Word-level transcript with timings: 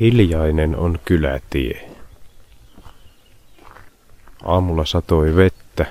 Hiljainen 0.00 0.76
on 0.76 0.98
kylätie. 1.04 1.90
Aamulla 4.44 4.84
satoi 4.84 5.36
vettä, 5.36 5.86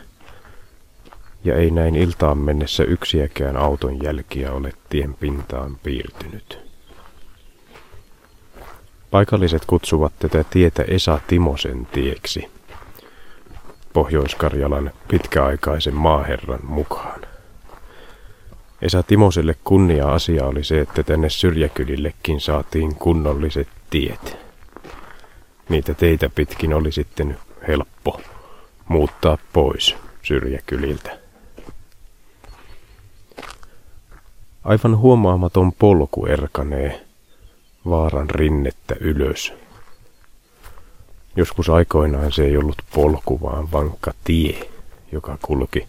ja 1.44 1.56
ei 1.56 1.72
näin 1.72 1.96
iltaan 1.96 2.38
mennessä 2.38 2.84
yksiäkään 2.84 3.58
auton 3.58 4.04
jälkiä 4.04 4.52
ole 4.52 4.74
tien 4.90 5.14
pintaan 5.14 5.78
piirtynyt. 5.84 6.60
Paikalliset 9.12 9.66
kutsuvat 9.66 10.14
tätä 10.20 10.44
tietä 10.50 10.84
Esa 10.88 11.20
Timosen 11.28 11.86
tieksi, 11.86 12.52
Pohjois-Karjalan 13.94 14.92
pitkäaikaisen 15.08 15.96
maaherran 15.96 16.66
mukaan. 16.66 17.15
Esa 18.82 19.04
Timoselle 19.04 19.56
kunnia-asia 19.64 20.46
oli 20.46 20.64
se, 20.64 20.80
että 20.80 21.04
tänne 21.04 21.30
syrjäkylillekin 21.30 22.42
saatiin 22.42 22.96
kunnolliset 22.96 23.68
tiet. 23.90 24.38
Niitä 25.70 25.94
teitä 25.94 26.30
pitkin 26.30 26.74
oli 26.74 26.92
sitten 26.92 27.38
helppo 27.68 28.22
muuttaa 28.88 29.38
pois 29.54 29.96
syrjäkyliltä. 30.24 31.18
Aivan 34.64 34.98
huomaamaton 34.98 35.74
polku 35.74 36.26
erkanee 36.26 37.06
vaaran 37.90 38.30
rinnettä 38.30 38.96
ylös. 39.00 39.54
Joskus 41.36 41.70
aikoinaan 41.70 42.32
se 42.32 42.46
ei 42.46 42.58
ollut 42.58 42.82
polku, 42.94 43.40
vaan 43.42 43.72
vankka 43.72 44.14
tie, 44.24 44.70
joka 45.12 45.38
kulki 45.42 45.88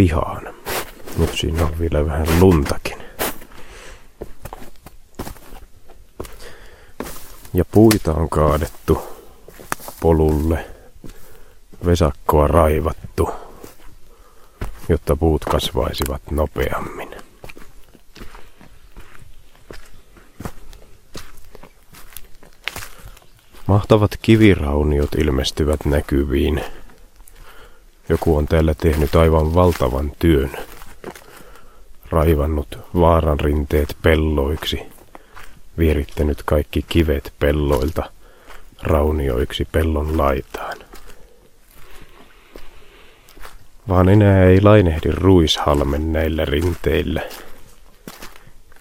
pihaan. 0.00 0.54
Nyt 1.18 1.34
siinä 1.34 1.64
on 1.64 1.78
vielä 1.78 2.06
vähän 2.06 2.40
luntakin. 2.40 2.98
Ja 7.54 7.64
puita 7.72 8.14
on 8.14 8.28
kaadettu 8.28 9.02
polulle, 10.00 10.66
vesakkoa 11.86 12.46
raivattu, 12.46 13.28
jotta 14.88 15.16
puut 15.16 15.44
kasvaisivat 15.44 16.30
nopeammin. 16.30 17.16
Mahtavat 23.66 24.16
kivirauniot 24.22 25.14
ilmestyvät 25.14 25.84
näkyviin. 25.84 26.64
Joku 28.10 28.36
on 28.36 28.46
täällä 28.46 28.74
tehnyt 28.74 29.14
aivan 29.14 29.54
valtavan 29.54 30.12
työn. 30.18 30.50
Raivannut 32.10 32.78
vaaran 32.94 33.40
rinteet 33.40 33.96
pelloiksi. 34.02 34.82
Vierittänyt 35.78 36.42
kaikki 36.42 36.84
kivet 36.88 37.32
pelloilta 37.38 38.12
raunioiksi 38.82 39.68
pellon 39.72 40.18
laitaan. 40.18 40.76
Vaan 43.88 44.08
enää 44.08 44.44
ei 44.44 44.62
lainehdi 44.62 45.10
ruishalmen 45.10 46.12
näillä 46.12 46.44
rinteillä. 46.44 47.22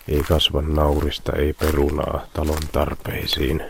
Ei 0.08 0.24
kasva 0.24 0.62
naurista, 0.62 1.32
ei 1.34 1.54
perunaa 1.54 2.26
talon 2.34 2.64
tarpeisiin. 2.72 3.64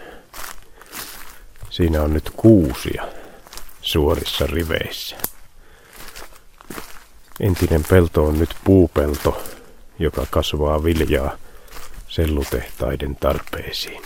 Siinä 1.69 2.01
on 2.01 2.13
nyt 2.13 2.29
kuusia 2.35 3.03
suorissa 3.81 4.47
riveissä. 4.47 5.28
Entinen 7.39 7.83
pelto 7.89 8.25
on 8.25 8.39
nyt 8.39 8.55
puupelto, 8.63 9.43
joka 9.99 10.25
kasvaa 10.31 10.83
viljaa 10.83 11.37
sellutehtaiden 12.07 13.15
tarpeisiin. 13.15 14.01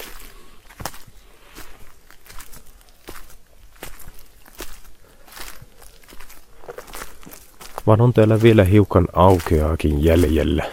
Vaan 7.87 8.01
on 8.01 8.13
täällä 8.13 8.41
vielä 8.41 8.63
hiukan 8.63 9.07
aukeaakin 9.13 10.03
jäljellä. 10.03 10.71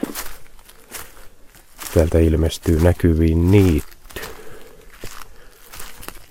Täältä 1.94 2.18
ilmestyy 2.18 2.80
näkyviin 2.80 3.50
niitty 3.50 4.20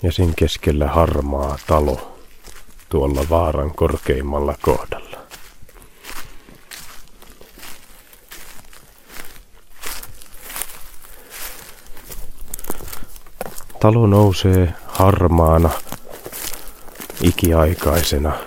ja 0.03 0.11
sen 0.11 0.33
keskellä 0.35 0.87
harmaa 0.87 1.57
talo 1.67 2.17
tuolla 2.89 3.25
vaaran 3.29 3.71
korkeimmalla 3.71 4.55
kohdalla. 4.61 5.08
Talo 13.79 14.07
nousee 14.07 14.73
harmaana, 14.87 15.69
ikiaikaisena. 17.21 18.39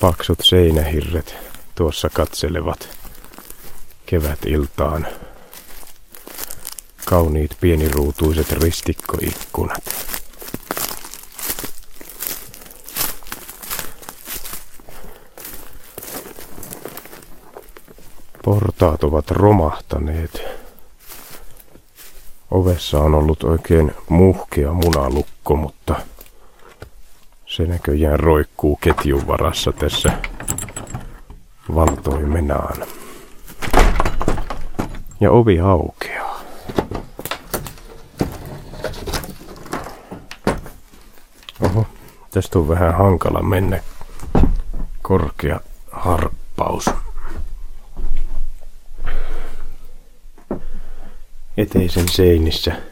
Paksut 0.00 0.38
seinähirret 0.42 1.34
tuossa 1.74 2.08
katselevat 2.08 2.88
kevätiltaan 4.06 5.06
kauniit 7.04 7.50
pieniruutuiset 7.60 8.52
ristikkoikkunat. 8.52 9.84
Portaat 18.44 19.04
ovat 19.04 19.30
romahtaneet. 19.30 20.35
Ovessa 22.56 23.00
on 23.00 23.14
ollut 23.14 23.44
oikein 23.44 23.94
muhkea 24.08 24.72
munalukko, 24.72 25.56
mutta 25.56 25.94
se 27.46 27.62
näköjään 27.62 28.20
roikkuu 28.20 28.76
ketjun 28.76 29.26
varassa 29.26 29.72
tässä 29.72 30.12
valtoimenaan. 31.74 32.86
Ja 35.20 35.30
ovi 35.30 35.60
aukeaa. 35.60 36.40
Oho, 41.60 41.86
tästä 42.30 42.58
on 42.58 42.68
vähän 42.68 42.94
hankala 42.94 43.42
mennä. 43.42 43.80
Korkea 45.02 45.60
harppaus. 45.92 46.90
Eteisen 51.56 52.08
seinissä 52.08 52.82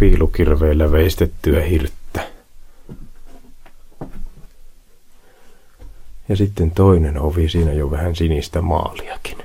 piilukirveillä 0.00 0.92
veistettyä 0.92 1.62
hirttä. 1.62 2.30
Ja 6.28 6.36
sitten 6.36 6.70
toinen 6.70 7.18
ovi, 7.20 7.48
siinä 7.48 7.72
jo 7.72 7.90
vähän 7.90 8.16
sinistä 8.16 8.62
maaliakin. 8.62 9.38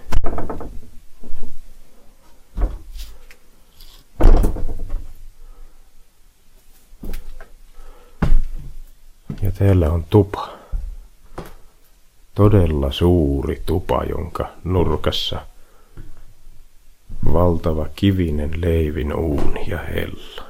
Ja 9.42 9.52
täällä 9.58 9.92
on 9.92 10.06
tupa. 10.10 10.50
Todella 12.36 12.92
suuri 12.92 13.62
tupa, 13.66 14.04
jonka 14.04 14.50
nurkassa 14.64 15.46
valtava 17.40 17.88
kivinen 17.96 18.62
leivin 18.62 19.16
uuni 19.16 19.70
ja 19.70 19.78
hella. 19.78 20.44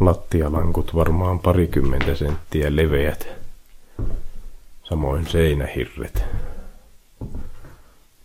Lattialankut 0.00 0.94
varmaan 0.94 1.38
parikymmentä 1.38 2.14
senttiä 2.14 2.76
leveät, 2.76 3.28
samoin 4.84 5.26
seinähirret. 5.26 6.24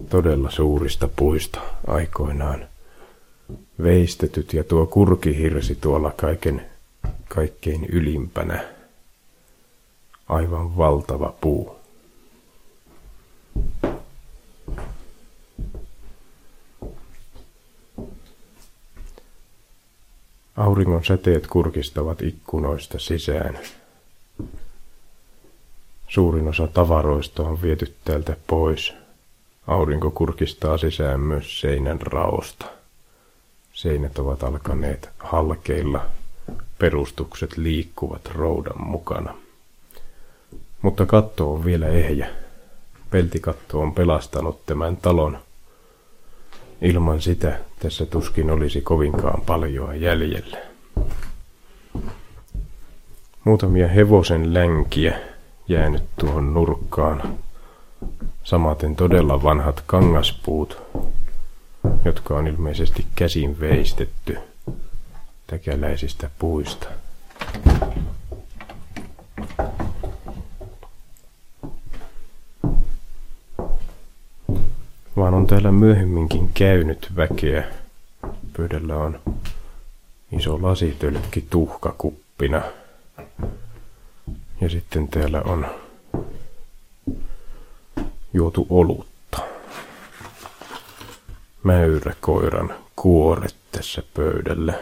Todella 0.09 0.51
suurista 0.51 1.09
puista 1.15 1.61
aikoinaan 1.87 2.67
veistetyt 3.83 4.53
ja 4.53 4.63
tuo 4.63 4.85
kurkihirsi 4.85 5.75
tuolla 5.75 6.11
kaiken, 6.11 6.65
kaikkein 7.27 7.85
ylimpänä. 7.85 8.65
Aivan 10.29 10.77
valtava 10.77 11.33
puu. 11.41 11.76
Auringon 20.57 21.05
säteet 21.05 21.47
kurkistavat 21.47 22.21
ikkunoista 22.21 22.99
sisään. 22.99 23.59
Suurin 26.07 26.47
osa 26.47 26.67
tavaroista 26.67 27.43
on 27.43 27.61
viety 27.61 27.93
täältä 28.03 28.35
pois. 28.47 28.93
Aurinko 29.67 30.11
kurkistaa 30.11 30.77
sisään 30.77 31.19
myös 31.19 31.61
seinän 31.61 32.01
raosta. 32.01 32.65
Seinät 33.73 34.19
ovat 34.19 34.43
alkaneet 34.43 35.09
halkeilla, 35.19 36.05
perustukset 36.77 37.57
liikkuvat 37.57 38.25
roudan 38.33 38.81
mukana. 38.81 39.37
Mutta 40.81 41.05
katto 41.05 41.53
on 41.53 41.65
vielä 41.65 41.87
ehjä. 41.87 42.29
peltikatto 43.09 43.79
on 43.79 43.93
pelastanut 43.93 44.65
tämän 44.65 44.97
talon. 44.97 45.46
Ilman 46.81 47.21
sitä 47.21 47.59
tässä 47.79 48.05
tuskin 48.05 48.49
olisi 48.49 48.81
kovinkaan 48.81 49.41
paljon 49.41 50.01
jäljellä. 50.01 50.57
Muutamia 53.43 53.87
hevosen 53.87 54.53
länkiä 54.53 55.19
jäänyt 55.67 56.03
tuohon 56.19 56.53
nurkkaan. 56.53 57.37
Samaten 58.43 58.95
todella 58.95 59.43
vanhat 59.43 59.83
kangaspuut, 59.85 60.81
jotka 62.05 62.35
on 62.37 62.47
ilmeisesti 62.47 63.05
käsin 63.15 63.59
veistetty 63.59 64.37
täkäläisistä 65.47 66.29
puista. 66.39 66.87
Vaan 75.17 75.33
täällä 75.47 75.71
myöhemminkin 75.71 76.49
käynyt 76.53 77.11
väkeä. 77.15 77.67
Pöydällä 78.57 78.95
on 78.95 79.19
iso 80.31 80.61
lasitölkki 80.61 81.45
tuhkakuppina. 81.49 82.61
Ja 84.61 84.69
sitten 84.69 85.07
täällä 85.07 85.41
on 85.41 85.67
juotu 88.33 88.67
olutta. 88.69 89.37
Mäyräkoiran 91.63 92.75
kuoret 92.95 93.55
tässä 93.71 94.03
pöydällä. 94.13 94.73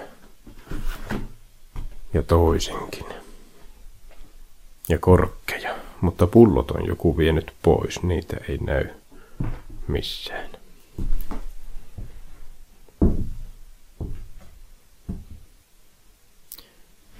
Ja 2.14 2.24
toisenkin. 2.24 3.06
Ja 4.90 4.98
korkkeja, 4.98 5.76
mutta 6.02 6.28
pullot 6.28 6.72
on 6.72 6.86
joku 6.86 7.18
vienyt 7.18 7.54
pois, 7.62 8.04
niitä 8.04 8.38
ei 8.50 8.58
näy 8.58 8.90
missään. 9.88 10.50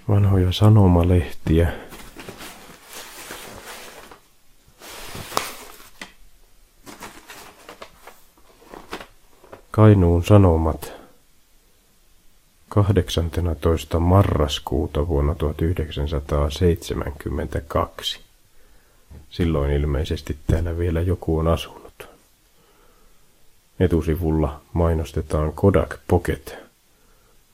Vanhoja 0.10 0.52
sanomalehtiä. 0.52 1.74
Kainuun 9.72 10.24
Sanomat 10.24 10.94
18. 12.70 14.00
marraskuuta 14.00 15.08
vuonna 15.08 15.36
1972. 15.36 18.20
Silloin 19.30 19.72
ilmeisesti 19.72 20.38
täällä 20.48 20.78
vielä 20.78 21.02
joku 21.02 21.38
on 21.38 21.48
asunut. 21.48 21.85
Etusivulla 23.80 24.62
mainostetaan 24.74 25.54
Kodak 25.54 25.96
Pocket 26.08 26.56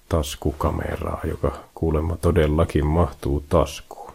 taskukameraa, 0.09 1.21
joka 1.23 1.59
kuulemma 1.75 2.17
todellakin 2.17 2.85
mahtuu 2.85 3.43
taskuun. 3.49 4.13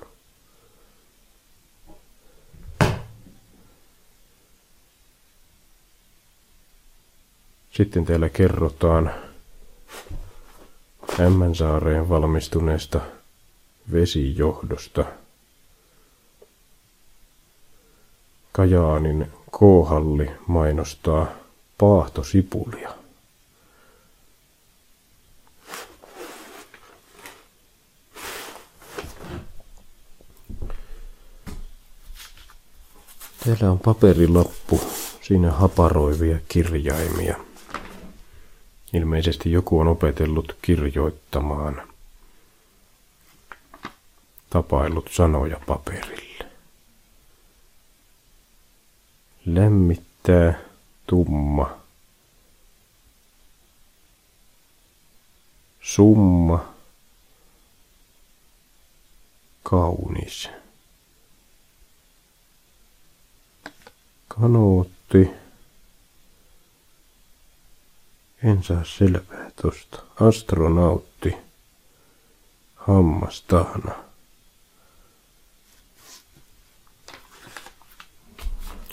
Sitten 7.71 8.05
täällä 8.05 8.29
kerrotaan 8.29 9.11
Ämmänsaareen 11.21 12.09
valmistuneesta 12.09 13.01
vesijohdosta. 13.93 15.05
Kajaanin 18.53 19.33
K-halli 19.51 20.31
mainostaa 20.47 21.27
paahtosipulia. 21.79 22.95
Täällä 33.45 33.71
on 33.71 33.79
paperilappu, 33.79 34.81
siinä 35.23 35.51
haparoivia 35.51 36.39
kirjaimia. 36.49 37.37
Ilmeisesti 38.93 39.53
joku 39.53 39.81
on 39.81 39.89
opetellut 39.89 40.57
kirjoittamaan. 40.63 41.83
Tapaillut 44.51 45.09
sanoja 45.13 45.61
paperille. 45.67 46.47
Lämmittää 49.47 50.59
tumma, 51.07 51.77
summa, 55.81 56.75
kaunis. 59.63 60.49
Kanootti. 64.29 65.31
En 68.43 68.63
saa 68.63 68.85
selvää 68.85 69.51
tosta. 69.63 70.03
Astronautti. 70.21 71.37
Hammastahna. 72.75 73.95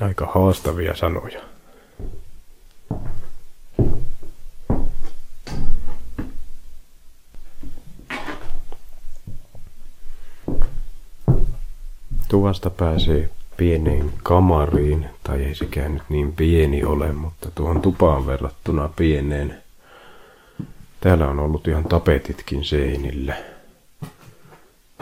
Aika 0.02 0.26
haastavia 0.26 0.96
sanoja. 0.96 1.53
Tuvasta 12.34 12.70
pääsee 12.70 13.30
pieneen 13.58 14.14
kamariin, 14.24 15.10
tai 15.24 15.44
ei 15.44 15.56
sekään 15.56 15.94
nyt 15.94 16.04
niin 16.10 16.34
pieni 16.34 16.84
ole, 16.84 17.12
mutta 17.12 17.52
tuohon 17.56 17.82
tupaan 17.82 18.26
verrattuna 18.26 18.90
pieneen. 18.96 19.64
Täällä 21.02 21.28
on 21.28 21.40
ollut 21.40 21.68
ihan 21.68 21.84
tapetitkin 21.84 22.66
seinillä. 22.66 23.36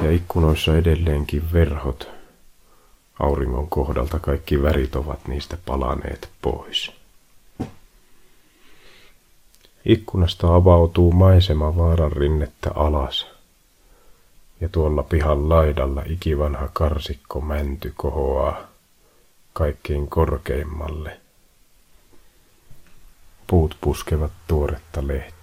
Ja 0.03 0.11
ikkunoissa 0.11 0.77
edelleenkin 0.77 1.43
verhot. 1.53 2.09
Auringon 3.19 3.69
kohdalta 3.69 4.19
kaikki 4.19 4.61
värit 4.61 4.95
ovat 4.95 5.27
niistä 5.27 5.57
palaneet 5.65 6.29
pois. 6.41 6.91
Ikkunasta 9.85 10.55
avautuu 10.55 11.11
maisema 11.11 11.77
vaaran 11.77 12.11
rinnettä 12.11 12.71
alas– 12.75 13.25
ja 14.61 14.69
tuolla 14.69 15.03
pihan 15.03 15.49
laidalla 15.49 16.03
ikivanha 16.05 16.69
karsikko 16.73 17.41
mänty 17.41 17.93
kohoaa 17.97 18.61
kaikkein 19.53 20.07
korkeimmalle. 20.07 21.19
Puut 23.47 23.77
puskevat 23.81 24.31
tuoretta 24.47 25.07
lehteä. 25.07 25.40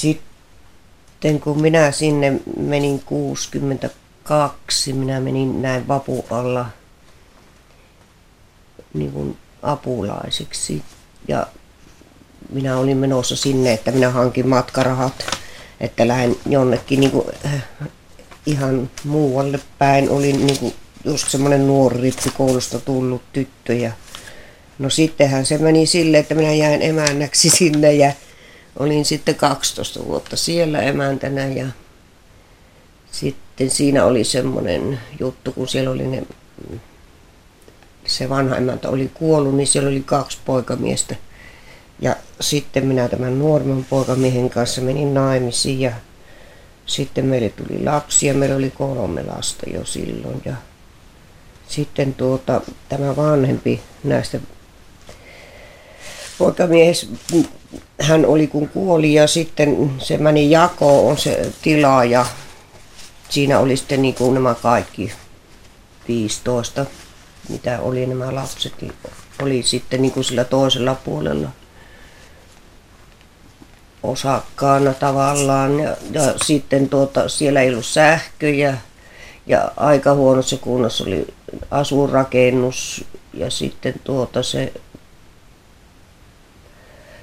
Sitten 0.00 1.40
kun 1.40 1.60
minä 1.62 1.92
sinne 1.92 2.40
menin 2.56 3.00
62, 3.00 4.92
minä 4.92 5.20
menin 5.20 5.62
näin 5.62 5.88
vapu 5.88 6.24
alla 6.30 6.66
niin 8.94 9.12
kuin 9.12 9.36
apulaisiksi. 9.62 10.82
Ja 11.28 11.46
minä 12.52 12.76
olin 12.76 12.96
menossa 12.96 13.36
sinne, 13.36 13.72
että 13.72 13.92
minä 13.92 14.10
hankin 14.10 14.48
matkarahat, 14.48 15.26
että 15.80 16.08
lähden 16.08 16.36
jonnekin 16.46 17.00
niin 17.00 17.10
kuin, 17.10 17.26
äh, 17.46 17.64
ihan 18.46 18.90
muualle 19.04 19.60
päin. 19.78 20.10
Olin 20.10 20.46
niin 20.46 20.58
kuin, 20.58 20.74
just 21.04 21.28
semmoinen 21.28 21.66
nuori 21.66 22.00
rippikoulusta 22.00 22.80
tullut 22.80 23.22
tyttö. 23.32 23.74
Ja, 23.74 23.92
no 24.78 24.90
sittenhän 24.90 25.46
se 25.46 25.58
meni 25.58 25.86
silleen, 25.86 26.20
että 26.20 26.34
minä 26.34 26.52
jäin 26.52 26.82
emännäksi 26.82 27.50
sinne 27.58 27.92
ja 27.92 28.12
olin 28.78 29.04
sitten 29.04 29.34
12 29.34 30.04
vuotta 30.04 30.36
siellä 30.36 30.82
emäntänä 30.82 31.46
ja 31.46 31.66
sitten 33.12 33.70
siinä 33.70 34.04
oli 34.04 34.24
semmoinen 34.24 35.00
juttu, 35.20 35.52
kun 35.52 35.68
siellä 35.68 35.90
oli 35.90 36.06
ne, 36.06 36.22
se 38.06 38.28
vanha 38.28 38.56
emäntä 38.56 38.88
oli 38.88 39.10
kuollut, 39.14 39.56
niin 39.56 39.66
siellä 39.66 39.90
oli 39.90 40.02
kaksi 40.06 40.38
poikamiestä. 40.44 41.16
Ja 42.00 42.16
sitten 42.40 42.86
minä 42.86 43.08
tämän 43.08 43.38
nuorman 43.38 43.86
poikamiehen 43.90 44.50
kanssa 44.50 44.80
menin 44.80 45.14
naimisiin 45.14 45.80
ja 45.80 45.92
sitten 46.86 47.26
meille 47.26 47.48
tuli 47.48 47.84
lapsia, 47.84 48.34
meillä 48.34 48.56
oli 48.56 48.70
kolme 48.70 49.22
lasta 49.22 49.70
jo 49.70 49.84
silloin 49.84 50.42
ja 50.44 50.54
sitten 51.68 52.14
tuota, 52.14 52.60
tämä 52.88 53.16
vanhempi 53.16 53.80
näistä 54.04 54.40
poikamies, 56.38 57.10
hän 58.00 58.26
oli 58.26 58.46
kun 58.46 58.68
kuoli 58.68 59.14
ja 59.14 59.26
sitten 59.26 59.90
se 59.98 60.18
meni 60.18 60.50
jakoon 60.50 61.18
se 61.18 61.52
tila 61.62 62.04
ja 62.04 62.26
siinä 63.28 63.58
oli 63.58 63.76
sitten 63.76 64.02
niin 64.02 64.14
kuin 64.14 64.34
nämä 64.34 64.54
kaikki 64.54 65.12
15, 66.08 66.86
mitä 67.48 67.80
oli 67.80 68.06
nämä 68.06 68.34
lapset, 68.34 68.72
niin 68.80 68.92
oli 69.42 69.62
sitten 69.62 70.02
niin 70.02 70.12
kuin 70.12 70.24
sillä 70.24 70.44
toisella 70.44 70.94
puolella 70.94 71.48
osakkaana 74.02 74.94
tavallaan. 74.94 75.80
Ja, 75.80 75.96
ja 76.12 76.34
sitten 76.44 76.88
tuota, 76.88 77.28
siellä 77.28 77.60
ei 77.60 77.70
ollut 77.70 77.86
sähköjä 77.86 78.78
ja 79.46 79.72
aika 79.76 80.14
huonossa 80.14 80.56
kunnossa 80.56 81.04
oli 81.04 81.26
asurakennus 81.70 83.04
ja 83.34 83.50
sitten 83.50 83.94
tuota 84.04 84.42
se 84.42 84.72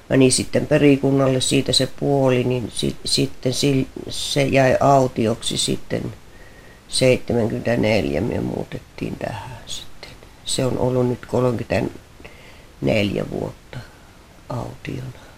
meni 0.08 0.30
sitten 0.30 0.66
perikunnalle 0.66 1.40
siitä 1.40 1.72
se 1.72 1.88
puoli, 2.00 2.44
niin 2.44 2.72
si, 2.74 2.96
sitten 3.04 3.52
se 4.08 4.42
jäi 4.42 4.76
autioksi 4.80 5.58
sitten 5.58 6.12
74 6.88 8.20
me 8.20 8.40
muutettiin 8.40 9.16
tähän 9.16 9.58
sitten. 9.66 10.10
Se 10.44 10.64
on 10.64 10.78
ollut 10.78 11.08
nyt 11.08 11.26
34 11.26 13.24
vuotta 13.30 13.78
autiona. 14.48 15.28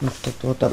Mutta 0.00 0.30
tuota, 0.38 0.70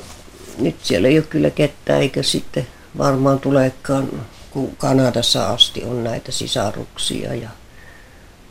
nyt 0.58 0.76
siellä 0.84 1.08
ei 1.08 1.18
ole 1.18 1.26
kyllä 1.26 1.50
ketään 1.50 2.02
eikä 2.02 2.24
sitten 2.24 2.68
varmaan 2.98 3.40
tulekaan, 3.40 4.10
kun 4.52 4.76
Kanadassa 4.78 5.48
asti 5.48 5.84
on 5.84 6.04
näitä 6.04 6.32
sisaruksia 6.32 7.34
ja 7.34 7.50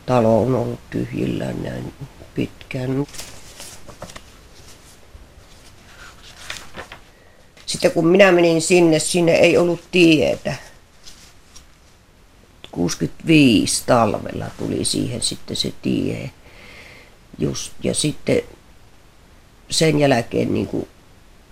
talo 0.05 0.41
on 0.41 0.55
ollut 0.55 0.79
tyhjillään 0.89 1.63
näin 1.63 1.93
pitkään. 2.35 3.05
Sitten 7.69 7.91
kun 7.91 8.07
minä 8.07 8.31
menin 8.31 8.61
sinne, 8.61 8.99
sinne 8.99 9.31
ei 9.31 9.57
ollut 9.57 9.81
tietä. 9.91 10.55
65 12.71 13.83
talvella 13.85 14.45
tuli 14.57 14.85
siihen 14.85 15.21
sitten 15.21 15.57
se 15.57 15.73
tie. 15.81 16.31
Just, 17.39 17.73
ja 17.83 17.93
sitten 17.93 18.41
sen 19.69 19.99
jälkeen 19.99 20.53
niin 20.53 20.67
kuin 20.67 20.87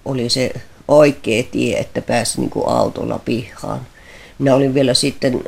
oli 0.05 0.29
se 0.29 0.51
oikea 0.87 1.43
tie, 1.43 1.79
että 1.79 2.01
pääsi 2.01 2.39
niin 2.39 2.49
kuin 2.49 2.67
autolla 2.67 3.19
pihaan. 3.19 3.87
Minä 4.39 4.55
olin 4.55 4.73
vielä 4.73 4.93
sitten 4.93 5.43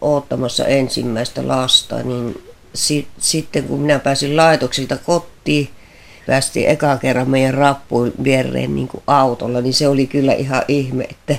oottamassa 0.00 0.64
ensimmäistä 0.64 1.48
lasta, 1.48 2.02
niin 2.02 2.42
si- 2.74 3.08
sitten 3.18 3.64
kun 3.64 3.80
minä 3.80 3.98
pääsin 3.98 4.36
laitoksilta 4.36 4.96
kotiin, 4.96 5.68
päästiin 6.26 6.68
eka 6.68 6.96
kerran 6.96 7.30
meidän 7.30 7.54
rappuun 7.54 8.12
viereen 8.24 8.74
niin 8.74 8.88
kuin 8.88 9.02
autolla, 9.06 9.60
niin 9.60 9.74
se 9.74 9.88
oli 9.88 10.06
kyllä 10.06 10.32
ihan 10.32 10.62
ihme, 10.68 11.04
että, 11.04 11.36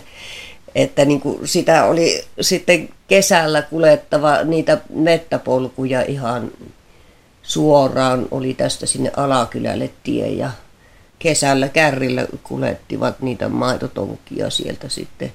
että 0.76 1.06
niin 1.06 1.22
kuin 1.22 1.48
sitä 1.48 1.86
oli 1.86 2.24
sitten 2.42 2.90
kesällä 3.08 3.62
kuljettava 3.62 4.44
niitä 4.44 4.82
mettäpolkuja 4.90 6.02
ihan 6.02 6.52
suoraan, 7.42 8.28
oli 8.32 8.54
tästä 8.54 8.86
sinne 8.86 9.12
Alakylälle 9.18 9.90
tie 10.04 10.28
ja 10.28 10.52
kesällä 11.20 11.68
kärrillä 11.70 12.28
kuljettivat 12.44 13.22
niitä 13.22 13.50
maitotonkia 13.50 14.50
sieltä 14.50 14.90
sitten. 14.90 15.34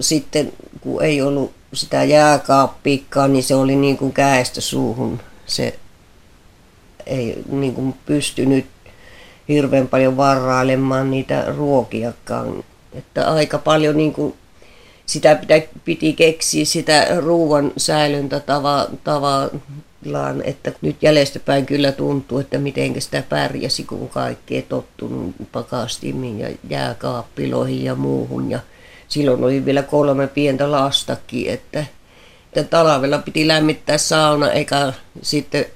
Sitten 0.00 0.52
kun 0.80 1.02
ei 1.02 1.22
ollut 1.22 1.52
sitä 1.72 2.04
jääkaappiikkaa, 2.04 3.28
niin 3.28 3.42
se 3.42 3.54
oli 3.54 3.76
niin 3.76 3.96
kuin 3.96 4.12
käestä 4.12 4.60
suuhun 4.60 5.20
se 5.46 5.78
ei 7.10 7.42
niin 7.50 7.74
kuin 7.74 7.94
pystynyt 8.06 8.66
hirveän 9.48 9.88
paljon 9.88 10.16
varailemaan 10.16 11.10
niitä 11.10 11.44
ruokiakaan. 11.56 12.64
Että 12.92 13.30
aika 13.30 13.58
paljon 13.58 13.96
niin 13.96 14.12
kuin 14.12 14.34
sitä 15.06 15.34
pitä, 15.34 15.54
piti 15.84 16.12
keksiä 16.12 16.64
sitä 16.64 17.06
ruoan 17.20 17.72
säilöntätavallaan, 17.76 20.42
että 20.44 20.72
nyt 20.82 20.96
jäljestäpäin 21.02 21.66
kyllä 21.66 21.92
tuntuu, 21.92 22.38
että 22.38 22.58
miten 22.58 23.00
sitä 23.00 23.22
pärjäsi, 23.28 23.84
kun 23.84 24.08
kaikki 24.08 24.56
ei 24.56 24.62
tottunut 24.62 25.34
pakastimiin 25.52 26.40
ja 26.40 26.48
jääkaappiloihin 26.68 27.84
ja 27.84 27.94
muuhun. 27.94 28.50
Ja 28.50 28.60
silloin 29.08 29.44
oli 29.44 29.64
vielä 29.64 29.82
kolme 29.82 30.26
pientä 30.26 30.70
lastakin, 30.70 31.50
että, 31.50 31.84
että 32.46 32.64
talvella 32.64 33.18
piti 33.18 33.48
lämmittää 33.48 33.98
sauna 33.98 34.50
eikä 34.50 34.92
sitten 35.22 35.66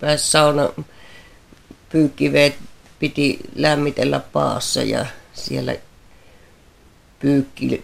pääsi 0.00 0.30
sauna 0.30 0.68
pyykkiveet 1.88 2.54
piti 2.98 3.38
lämmitellä 3.54 4.20
paassa 4.20 4.82
ja 4.82 5.06
siellä 5.32 5.76
pyykki 7.20 7.82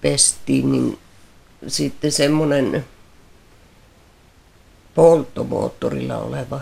pestiin, 0.00 0.72
niin 0.72 0.98
sitten 1.66 2.12
semmoinen 2.12 2.84
polttomoottorilla 4.94 6.18
oleva 6.18 6.60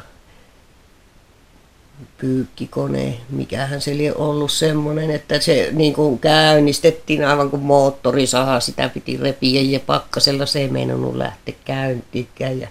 pyykkikone, 2.18 3.20
mikähän 3.30 3.80
se 3.80 3.92
oli 3.92 4.10
ollut 4.10 4.52
semmoinen, 4.52 5.10
että 5.10 5.40
se 5.40 5.68
niin 5.72 5.94
kuin 5.94 6.18
käynnistettiin 6.18 7.26
aivan 7.26 7.50
kuin 7.50 7.62
moottorisaha, 7.62 8.60
sitä 8.60 8.88
piti 8.88 9.16
repiä 9.16 9.62
ja 9.62 9.80
pakkasella 9.80 10.46
se 10.46 10.60
ei 10.60 10.68
meinannut 10.68 11.16
lähteä 11.16 11.54
käyntiinkään 11.64 12.68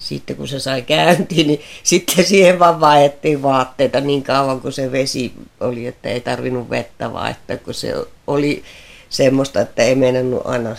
sitten 0.00 0.36
kun 0.36 0.48
se 0.48 0.60
sai 0.60 0.82
käyntiin, 0.82 1.46
niin 1.46 1.60
sitten 1.82 2.24
siihen 2.24 2.58
vaan 2.58 2.80
vaihdettiin 2.80 3.42
vaatteita 3.42 4.00
niin 4.00 4.22
kauan 4.22 4.60
kuin 4.60 4.72
se 4.72 4.92
vesi 4.92 5.32
oli, 5.60 5.86
että 5.86 6.08
ei 6.08 6.20
tarvinnut 6.20 6.70
vettä 6.70 7.12
vaihtaa, 7.12 7.56
kun 7.56 7.74
se 7.74 7.94
oli 8.26 8.62
semmoista, 9.08 9.60
että 9.60 9.82
ei 9.82 9.94
meinannut 9.94 10.42
aina 10.44 10.76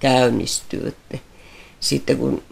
käynnistyä. 0.00 0.92
Sitten 1.80 2.16
kun 2.16 2.42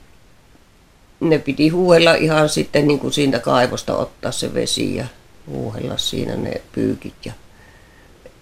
ne 1.21 1.39
piti 1.39 1.69
huuhella 1.69 2.15
ihan 2.15 2.49
sitten 2.49 2.89
niin 2.89 2.99
kuin 2.99 3.13
siitä 3.13 3.39
kaivosta 3.39 3.97
ottaa 3.97 4.33
se 4.33 4.55
vesi 4.55 4.97
ja 4.97 5.05
huuhella 5.47 5.97
siinä 5.97 6.37
ne 6.37 6.61
pyykit 6.73 7.15
ja 7.25 7.33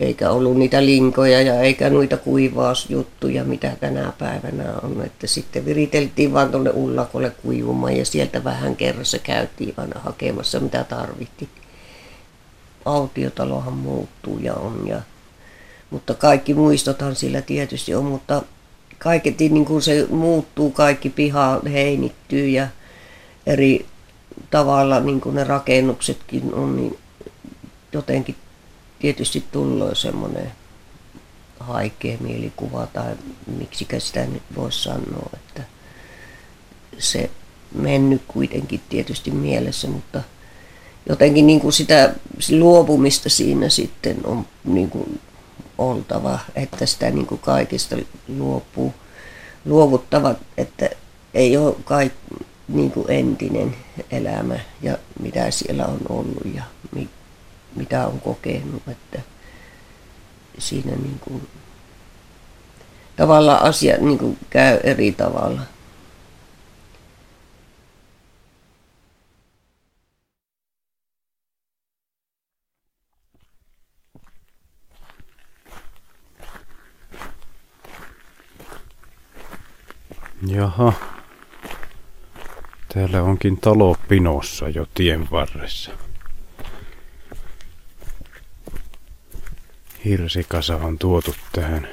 eikä 0.03 0.31
ollut 0.31 0.57
niitä 0.57 0.85
linkoja 0.85 1.43
ja 1.43 1.61
eikä 1.61 1.91
noita 1.91 2.17
kuivausjuttuja, 2.17 3.45
mitä 3.45 3.77
tänä 3.81 4.13
päivänä 4.19 4.65
on. 4.83 5.03
Että 5.07 5.27
sitten 5.27 5.65
viriteltiin 5.65 6.33
vaan 6.33 6.51
tuonne 6.51 6.71
ullakolle 6.71 7.31
kuivumaan 7.31 7.97
ja 7.97 8.05
sieltä 8.05 8.45
vähän 8.45 8.77
kerrassa 8.77 9.19
käytiin 9.19 9.75
aina 9.77 10.01
hakemassa 10.01 10.61
mitä 10.61 10.85
tarvittiin. 10.85 11.49
Autiotalohan 12.85 13.73
muuttuu 13.73 14.39
ja 14.39 14.55
on. 14.55 14.83
Ja, 14.87 15.01
mutta 15.91 16.15
kaikki 16.15 16.55
muistothan 16.55 17.17
sillä 17.17 17.43
tietysti 17.43 17.95
on, 17.95 18.05
mutta 18.05 18.43
kaiketi 18.99 19.49
niin 19.49 19.65
kuin 19.65 19.83
se 19.83 20.07
muuttuu, 20.11 20.71
kaikki 20.71 21.11
piha 21.11 21.61
heinittyy 21.73 22.49
ja 22.49 22.69
eri 23.47 23.87
tavalla 24.51 25.01
niin 25.01 25.21
kuin 25.21 25.35
ne 25.35 25.45
rakennuksetkin 25.45 26.55
on, 26.55 26.77
niin 26.77 26.99
jotenkin 27.93 28.35
tietysti 29.03 29.45
tullut 29.53 29.99
semmoinen 29.99 30.53
haikea 31.61 32.17
mielikuva 32.21 32.87
tai 32.87 33.15
miksikä 33.59 34.01
sitä 34.01 34.27
nyt 34.27 34.43
voisi 34.57 34.83
sanoa, 34.83 35.31
että 35.35 35.63
se 36.99 37.31
mennyt 37.75 38.23
kuitenkin 38.29 38.81
tietysti 38.89 39.31
mielessä, 39.31 39.89
mutta 39.89 40.23
jotenkin 41.09 41.47
niin 41.47 41.61
kuin 41.61 41.73
sitä 41.73 42.15
luopumista 42.51 43.29
siinä 43.29 43.69
sitten 43.69 44.27
on 44.27 44.47
niin 44.65 44.91
kuin 44.91 45.21
oltava, 45.79 46.39
että 46.55 46.87
sitä 46.87 47.11
niin 47.11 47.27
kuin 47.27 47.41
kaikista 47.41 47.97
luopuu, 48.29 48.95
luovuttava, 49.65 50.35
että 50.57 50.89
ei 51.35 51.57
ole 51.57 51.77
kaik, 51.85 52.13
niin 52.69 52.91
kuin 52.91 53.11
entinen 53.11 53.77
elämä 54.11 54.59
ja 54.83 54.99
mitä 55.21 55.51
siellä 55.51 55.87
on 55.87 56.01
ollut 56.09 56.55
ja 56.55 56.63
mitä 57.77 58.07
on 58.07 58.21
kokenut, 58.21 58.83
että 58.89 59.21
siinä 60.59 60.93
niin 60.97 61.19
kuin, 61.21 61.49
tavallaan 63.17 63.63
asia 63.63 63.97
niin 63.97 64.19
kuin 64.19 64.39
käy 64.51 64.79
eri 64.83 65.13
tavalla. 65.13 65.61
Jaha. 80.47 80.93
Täällä 82.95 83.23
onkin 83.23 83.57
talo 83.61 83.97
pinossa 84.09 84.69
jo 84.69 84.87
tien 84.95 85.31
varressa. 85.31 85.91
Hirsikasa 90.05 90.77
on 90.77 90.99
tuotu 90.99 91.35
tähän 91.53 91.89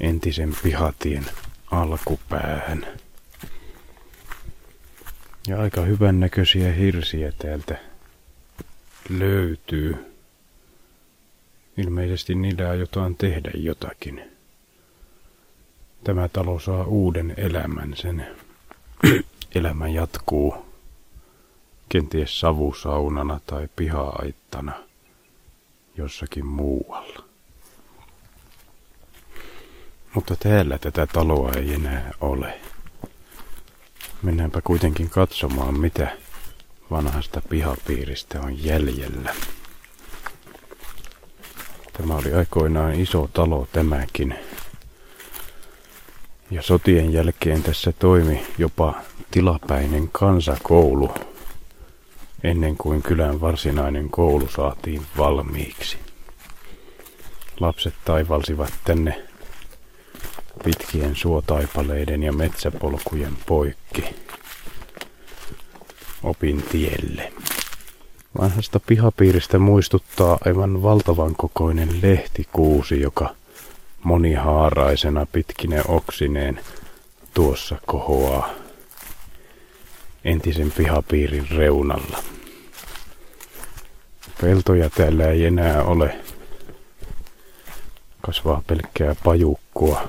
entisen 0.00 0.56
pihatien 0.62 1.26
alkupäähän. 1.70 2.86
Ja 5.46 5.60
aika 5.60 5.80
hyvän 5.80 6.20
näköisiä 6.20 6.72
hirsiä 6.72 7.32
täältä 7.38 7.78
löytyy. 9.08 10.12
Ilmeisesti 11.76 12.34
niillä 12.34 12.70
aiotaan 12.70 13.14
tehdä 13.14 13.50
jotakin. 13.54 14.30
Tämä 16.04 16.28
talo 16.28 16.58
saa 16.58 16.84
uuden 16.84 17.34
elämän, 17.36 17.96
sen 17.96 18.26
elämä 19.54 19.88
jatkuu 19.88 20.54
kenties 21.88 22.40
savusaunana 22.40 23.40
tai 23.46 23.68
piha-aittana 23.76 24.91
jossakin 25.96 26.46
muualla. 26.46 27.24
Mutta 30.14 30.36
täällä 30.36 30.78
tätä 30.78 31.06
taloa 31.06 31.52
ei 31.52 31.74
enää 31.74 32.10
ole. 32.20 32.60
Mennäänpä 34.22 34.60
kuitenkin 34.64 35.10
katsomaan, 35.10 35.80
mitä 35.80 36.16
vanhasta 36.90 37.42
pihapiiristä 37.48 38.40
on 38.40 38.64
jäljellä. 38.64 39.34
Tämä 41.92 42.14
oli 42.14 42.32
aikoinaan 42.32 43.00
iso 43.00 43.30
talo 43.32 43.68
tämäkin. 43.72 44.34
Ja 46.50 46.62
sotien 46.62 47.12
jälkeen 47.12 47.62
tässä 47.62 47.92
toimi 47.92 48.46
jopa 48.58 48.94
tilapäinen 49.30 50.08
kansakoulu, 50.08 51.14
ennen 52.42 52.76
kuin 52.76 53.02
kylän 53.02 53.40
varsinainen 53.40 54.10
koulu 54.10 54.48
saatiin 54.48 55.02
valmiiksi. 55.18 55.98
Lapset 57.60 57.94
taivalsivat 58.04 58.72
tänne 58.84 59.22
pitkien 60.64 61.16
suotaipaleiden 61.16 62.22
ja 62.22 62.32
metsäpolkujen 62.32 63.36
poikki 63.46 64.04
opin 66.22 66.62
tielle. 66.62 67.32
Vanhasta 68.38 68.80
pihapiiristä 68.80 69.58
muistuttaa 69.58 70.38
aivan 70.44 70.82
valtavan 70.82 71.34
kokoinen 71.36 72.02
lehtikuusi, 72.02 73.00
joka 73.00 73.34
monihaaraisena 74.04 75.26
pitkine 75.32 75.82
oksineen 75.88 76.60
tuossa 77.34 77.76
kohoaa 77.86 78.61
entisen 80.24 80.72
pihapiirin 80.72 81.48
reunalla. 81.50 82.22
Peltoja 84.40 84.90
täällä 84.90 85.26
ei 85.26 85.44
enää 85.44 85.82
ole. 85.82 86.18
Kasvaa 88.20 88.62
pelkkää 88.66 89.14
pajukkua 89.24 90.08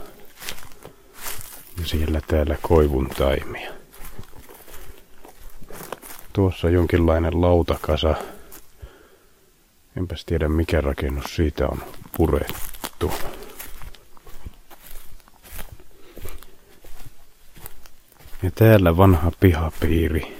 ja 1.80 1.86
siellä 1.86 2.22
täällä 2.28 2.58
koivun 2.62 3.10
taimia. 3.10 3.72
Tuossa 6.34 6.70
jonkinlainen 6.70 7.42
lautakasa. 7.42 8.16
Enpäs 9.98 10.26
tiedä 10.26 10.50
mikä 10.50 10.82
rakennus 10.82 11.36
siitä 11.36 11.68
on 11.68 11.84
purettu. 12.18 13.12
Ja 18.44 18.52
täällä 18.52 18.98
vanha 18.98 19.32
pihapiiri. 19.40 20.38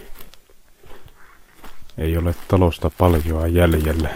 Ei 1.98 2.18
ole 2.18 2.36
talosta 2.48 2.92
paljoa 2.98 3.48
jäljellä. 3.48 4.10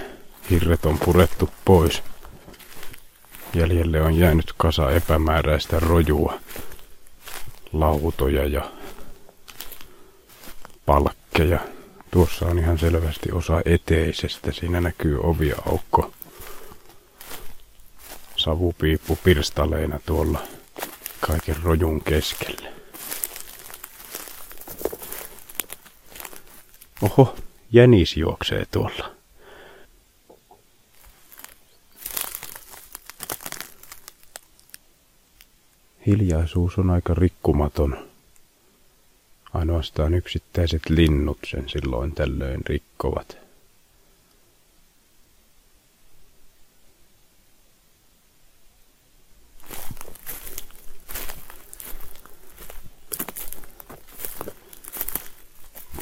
Hirret 0.50 0.86
on 0.86 1.00
purettu 1.00 1.50
pois. 1.66 2.04
Jäljelle 3.54 4.02
on 4.02 4.18
jäänyt 4.18 4.54
kasa 4.58 4.92
epämääräistä 4.92 5.80
rojua 5.80 6.40
lautoja 7.74 8.46
ja 8.46 8.72
palkkeja. 10.86 11.60
Tuossa 12.12 12.46
on 12.46 12.60
ihan 12.60 12.80
selvästi 12.80 13.32
osa 13.32 13.62
eteisestä. 13.66 14.52
Siinä 14.52 14.82
näkyy 14.82 15.20
oviaukko. 15.20 16.14
Savupiippu 18.36 19.20
pirstaleina 19.24 20.00
tuolla 20.06 20.40
kaiken 21.20 21.56
rojun 21.64 22.02
keskellä. 22.02 22.77
Oho, 27.02 27.36
jänis 27.72 28.18
juoksee 28.18 28.66
tuolla. 28.72 29.12
Hiljaisuus 36.06 36.78
on 36.78 36.90
aika 36.90 37.14
rikkumaton. 37.14 38.08
Ainoastaan 39.54 40.14
yksittäiset 40.14 40.82
linnut 40.90 41.38
sen 41.48 41.70
silloin 41.70 42.12
tällöin 42.12 42.62
rikkovat. 42.66 43.38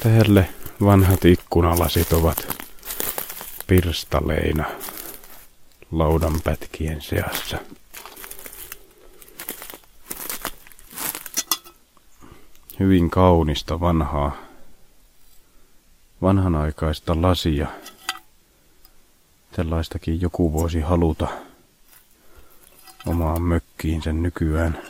Täällä 0.02 0.44
vanhat 0.84 1.24
ikkunalasit 1.24 2.12
ovat 2.12 2.62
pirstaleina 3.66 4.64
laudanpätkien 5.92 7.02
seassa. 7.02 7.58
hyvin 12.80 13.10
kaunista 13.10 13.80
vanhaa, 13.80 14.36
vanhanaikaista 16.22 17.22
lasia. 17.22 17.66
Tällaistakin 19.52 20.20
joku 20.20 20.52
voisi 20.52 20.80
haluta 20.80 21.28
omaan 23.06 23.42
mökkiinsä 23.42 24.12
nykyään. 24.12 24.82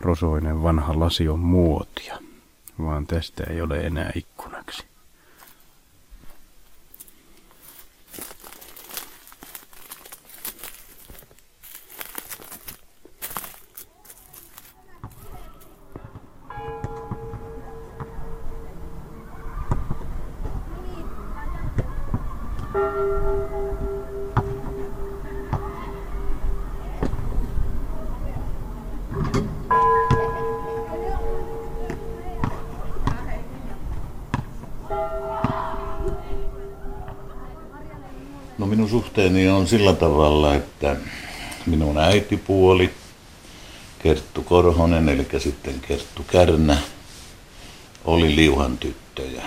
Rosoinen 0.00 0.62
vanha 0.62 1.00
lasi 1.00 1.28
on 1.28 1.38
muotia, 1.38 2.18
vaan 2.82 3.06
tästä 3.06 3.44
ei 3.50 3.62
ole 3.62 3.80
enää 3.80 4.12
ikkunaksi. 4.14 4.57
Sillä 39.68 39.92
tavalla, 39.92 40.54
että 40.54 40.96
minun 41.66 41.98
äitipuoli, 41.98 42.90
Kerttu 43.98 44.42
Korhonen, 44.42 45.08
eli 45.08 45.26
sitten 45.38 45.80
Kerttu 45.80 46.22
Kärnä, 46.22 46.78
oli 48.04 48.36
liuhan 48.36 48.78
tyttöjä. 48.78 49.42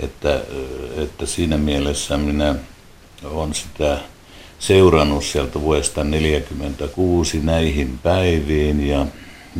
Että, 0.00 0.42
että 0.96 1.26
siinä 1.26 1.56
mielessä 1.56 2.16
minä 2.16 2.54
olen 3.24 3.54
sitä 3.54 3.98
seurannut 4.58 5.24
sieltä 5.24 5.60
vuodesta 5.60 5.94
1946 5.94 7.38
näihin 7.38 7.98
päiviin 8.02 8.88
ja, 8.88 9.06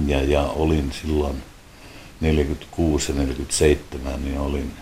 ja, 0.06 0.22
ja 0.22 0.42
olin 0.42 0.92
silloin 1.02 1.42
46 2.20 3.12
ja 3.12 3.18
47, 3.18 4.24
niin 4.24 4.40
olin, 4.40 4.72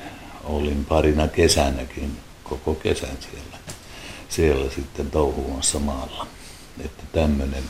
olin 0.44 0.84
parina 0.84 1.28
kesänäkin 1.28 2.16
koko 2.44 2.74
kesän 2.74 3.16
siellä, 3.30 3.56
siellä 4.32 4.70
sitten 4.70 5.10
touhuamassa 5.10 5.78
maalla. 5.78 6.26
Että 6.84 7.02
tämmöinen. 7.12 7.62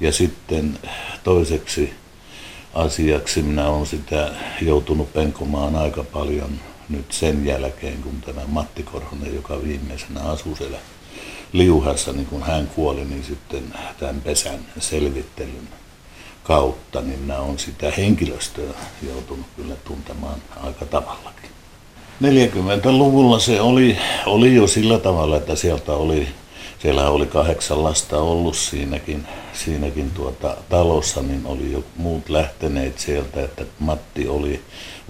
Ja 0.00 0.12
sitten 0.12 0.78
toiseksi 1.24 1.92
asiaksi 2.74 3.42
minä 3.42 3.68
olen 3.68 3.86
sitä 3.86 4.30
joutunut 4.60 5.12
penkomaan 5.12 5.76
aika 5.76 6.04
paljon 6.04 6.50
nyt 6.88 7.12
sen 7.12 7.46
jälkeen, 7.46 8.02
kun 8.02 8.20
tämä 8.20 8.40
Matti 8.46 8.82
Korhonen, 8.82 9.34
joka 9.34 9.62
viimeisenä 9.62 10.20
asui 10.20 10.56
siellä 10.56 10.78
liuhassa, 11.52 12.12
niin 12.12 12.26
kun 12.26 12.42
hän 12.42 12.66
kuoli, 12.66 13.04
niin 13.04 13.24
sitten 13.24 13.74
tämän 14.00 14.20
pesän 14.20 14.66
selvittelyn 14.78 15.68
kautta, 16.44 17.00
niin 17.00 17.18
minä 17.18 17.38
olen 17.38 17.58
sitä 17.58 17.92
henkilöstöä 17.96 18.74
joutunut 19.02 19.46
kyllä 19.56 19.76
tuntemaan 19.84 20.42
aika 20.62 20.86
tavallakin. 20.86 21.50
40-luvulla 22.22 23.38
se 23.38 23.60
oli, 23.60 23.98
oli 24.26 24.54
jo 24.54 24.66
sillä 24.66 24.98
tavalla, 24.98 25.36
että 25.36 25.56
sieltä 25.56 25.92
oli, 25.92 26.28
siellä 26.78 27.10
oli 27.10 27.26
kahdeksan 27.26 27.84
lasta 27.84 28.18
ollut 28.18 28.56
siinäkin, 28.56 29.26
siinäkin 29.52 30.10
tuota, 30.10 30.56
talossa, 30.68 31.22
niin 31.22 31.42
oli 31.44 31.72
jo 31.72 31.84
muut 31.96 32.28
lähteneet 32.28 32.98
sieltä, 32.98 33.44
että 33.44 33.64
Matti 33.78 34.28
oli 34.28 34.60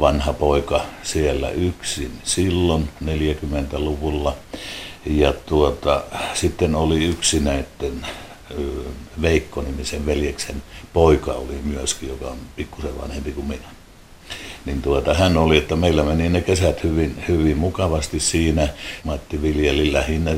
vanha 0.01 0.33
poika 0.33 0.81
siellä 1.03 1.51
yksin 1.51 2.13
silloin 2.25 2.89
40-luvulla. 3.05 4.37
Ja 5.07 5.33
tuota, 5.33 6.03
sitten 6.35 6.75
oli 6.75 7.05
yksi 7.05 7.41
näiden 7.41 8.07
Veikko-nimisen 9.23 10.07
veljeksen 10.07 10.63
poika 10.93 11.33
oli 11.33 11.61
myöskin, 11.65 12.09
joka 12.09 12.27
on 12.27 12.39
pikkusen 12.57 13.01
vanhempi 13.01 13.33
kuin 13.33 13.47
minä. 13.47 13.80
Niin 14.65 14.83
tuota, 14.83 15.15
hän 15.15 15.37
oli, 15.37 15.57
että 15.57 15.77
meillä 15.77 16.03
meni 16.03 16.29
ne 16.29 16.41
kesät 16.41 16.85
hyvin, 16.85 17.25
hyvin 17.29 17.59
mukavasti 17.59 18.21
siinä. 18.21 18.69
Matti 19.05 19.43
viljeli 19.43 19.93
lähinnä, 19.93 20.35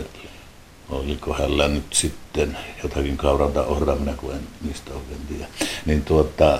oliko 0.88 1.32
hänellä 1.32 1.68
nyt 1.68 1.92
sitten 1.92 2.58
jotakin 2.82 3.16
kauranta 3.16 3.64
ohraa, 3.64 3.96
minä 3.96 4.12
kun 4.12 4.34
en 4.34 4.40
niistä 4.64 4.90
oikein 4.94 5.20
tiedä. 5.28 5.46
Niin 5.86 6.02
tuota, 6.02 6.58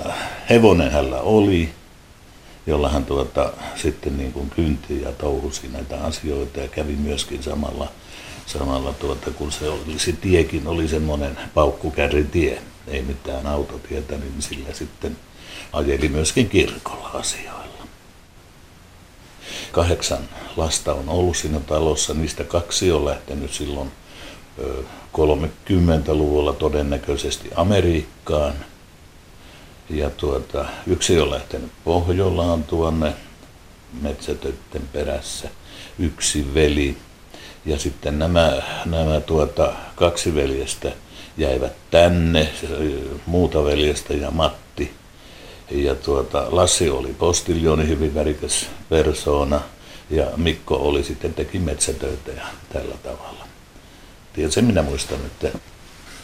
hevonen 0.51 0.91
hänellä 0.91 1.21
oli, 1.21 1.69
jolla 2.67 2.89
hän 2.89 3.05
tuota, 3.05 3.53
sitten 3.77 4.17
niin 4.17 4.33
kuin 4.33 4.51
kynti 4.51 5.03
ja 5.03 5.13
touhusi 5.13 5.69
näitä 5.73 6.05
asioita 6.05 6.61
ja 6.61 6.69
kävi 6.69 6.93
myöskin 6.93 7.43
samalla, 7.43 7.89
samalla 8.47 8.93
tuota, 8.93 9.31
kun 9.31 9.53
se, 9.53 9.69
oli, 9.69 9.99
se 9.99 10.13
tiekin 10.13 10.67
oli 10.67 10.89
semmoinen 10.89 11.39
paukkukärritie, 11.55 12.63
ei 12.87 13.03
mitään 13.03 13.47
autotietä, 13.47 14.17
niin 14.17 14.43
sillä 14.43 14.73
sitten 14.73 15.17
ajeli 15.73 16.09
myöskin 16.09 16.49
kirkolla 16.49 17.11
asioilla. 17.15 17.87
Kahdeksan 19.73 20.29
lasta 20.57 20.95
on 20.95 21.09
ollut 21.09 21.37
siinä 21.37 21.61
talossa, 21.61 22.15
niistä 22.15 22.45
kaksi 22.45 22.93
on 22.93 23.05
lähtenyt 23.05 23.53
silloin 23.53 23.91
30-luvulla 25.13 26.53
todennäköisesti 26.53 27.51
Amerikkaan– 27.55 28.55
ja 29.91 30.11
tuota, 30.11 30.65
yksi 30.87 31.21
on 31.21 31.31
lähtenyt 31.31 31.71
Pohjolaan 31.85 32.65
tuonne 32.65 33.13
metsätöiden 34.03 34.89
perässä, 34.93 35.49
yksi 35.99 36.55
veli. 36.55 36.97
Ja 37.67 37.79
sitten 37.79 38.19
nämä, 38.19 38.63
nämä 38.85 39.21
tuota, 39.21 39.73
kaksi 39.97 40.35
veljestä 40.35 40.93
jäivät 41.37 41.73
tänne, 41.91 42.49
muuta 43.27 43.65
veljestä 43.65 44.15
ja 44.15 44.31
Matti. 44.31 44.95
Ja 45.71 45.95
tuota, 45.95 46.47
Lassi 46.51 46.91
oli 46.91 47.15
postiljoni, 47.19 47.89
hyvin 47.89 48.15
värikäs 48.15 48.67
persoona, 48.89 49.61
ja 50.11 50.27
Mikko 50.37 50.77
oli 50.77 51.05
sitten 51.05 51.35
teki 51.35 51.59
metsätöitä 51.59 52.31
ja 52.31 52.43
tällä 52.73 52.95
tavalla. 53.03 53.47
Tiedätkö, 54.33 54.63
minä 54.63 54.83
muistan, 54.83 55.19
että 55.27 55.59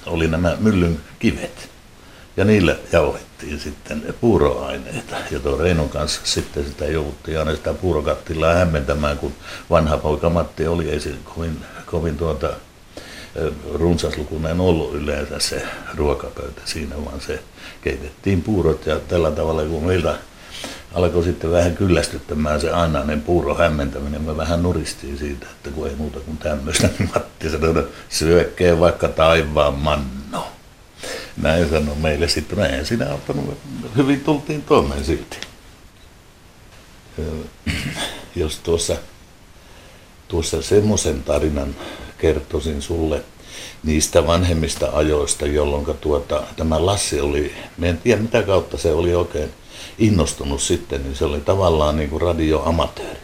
oli 0.07 0.29
nämä 0.29 0.57
myllyn 0.61 1.01
kivet 1.18 1.70
ja 2.37 2.44
niillä 2.44 2.77
jauhettiin 2.92 3.61
sitten 3.61 4.14
puuroaineita. 4.20 5.16
Ja 5.31 5.40
tuon 5.40 5.61
Reinon 5.61 5.88
kanssa 5.88 6.20
sitten 6.24 6.64
sitä 6.64 6.85
jouduttiin 6.85 7.38
aina 7.38 7.55
sitä 7.55 7.74
puurokattilaa 7.74 8.55
hämmentämään, 8.55 9.18
kun 9.18 9.33
vanha 9.70 9.96
poika 9.96 10.31
Matti 10.31 10.66
oli, 10.66 10.90
ei 10.90 11.01
kovin, 11.24 11.64
kovin 11.87 12.16
tuota, 12.16 12.53
runsaslukuinen 13.74 14.61
ollut 14.61 14.94
yleensä 14.94 15.38
se 15.38 15.62
ruokapöytä 15.96 16.61
siinä, 16.64 17.05
vaan 17.05 17.20
se 17.20 17.42
keitettiin 17.83 18.42
puurot 18.42 18.87
ja 18.87 19.01
tällä 19.01 19.31
tavalla, 19.31 19.62
kun 19.62 19.85
meiltä 19.85 20.14
alkoi 20.94 21.24
sitten 21.24 21.51
vähän 21.51 21.77
kyllästyttämään 21.77 22.61
se 22.61 22.70
ainainen 22.70 23.22
puuro 23.22 23.55
hämmentäminen. 23.55 24.22
Mä 24.22 24.37
vähän 24.37 24.62
nuristiin 24.62 25.18
siitä, 25.18 25.46
että 25.51 25.70
kun 25.70 25.88
ei 25.88 25.94
muuta 25.94 26.20
kuin 26.20 26.37
tämmöistä, 26.37 26.88
niin 26.98 27.11
Matti 27.14 27.51
sanoi, 27.51 27.70
että 27.70 27.83
syökkee 28.09 28.81
vaikka 28.81 29.09
taivaan 29.09 29.74
manno 29.74 30.48
näin 31.42 31.70
sanoi 31.70 31.96
meille 31.96 32.29
sitten, 32.29 32.59
näin 32.59 32.87
sinä 32.87 33.11
auttanut, 33.11 33.59
hyvin 33.96 34.20
tultiin 34.20 34.62
toimeen 34.62 35.05
silti. 35.05 35.38
Jos 38.37 38.59
tuossa, 38.59 38.96
tuossa 40.29 40.62
semmoisen 40.62 41.22
tarinan 41.22 41.77
kertoisin 42.18 42.83
sulle 42.83 43.22
niistä 43.83 44.26
vanhemmista 44.26 44.90
ajoista, 44.92 45.46
jolloin 45.46 45.87
tuota, 46.00 46.42
tämä 46.57 46.87
Lassi 46.87 47.20
oli, 47.20 47.54
en 47.83 47.98
tiedä 47.98 48.22
mitä 48.22 48.42
kautta 48.42 48.78
se 48.78 48.92
oli 48.92 49.14
oikein 49.14 49.50
innostunut 49.98 50.62
sitten, 50.62 51.02
niin 51.02 51.16
se 51.16 51.24
oli 51.24 51.40
tavallaan 51.40 51.96
niin 51.96 52.11
kuin 52.11 52.22
radioamatööri. 52.22 53.18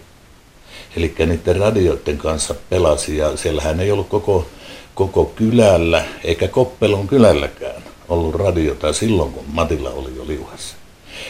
Eli 0.97 1.15
niiden 1.19 1.57
radioiden 1.57 2.19
kanssa 2.19 2.55
pelasi 2.71 3.17
ja 3.17 3.37
siellähän 3.37 3.81
ei 3.81 3.93
ollut 3.93 4.09
koko, 4.09 4.47
koko 4.95 5.25
kylällä, 5.25 6.05
eikä 6.25 6.49
Koppelon 6.49 7.09
kylälläkään 7.09 7.83
ollut 8.09 8.35
radiota 8.35 8.93
silloin, 8.93 9.33
kun 9.33 9.45
Matilla 9.47 9.91
oli 9.91 10.17
jo 10.17 10.27
liuhassa. 10.27 10.77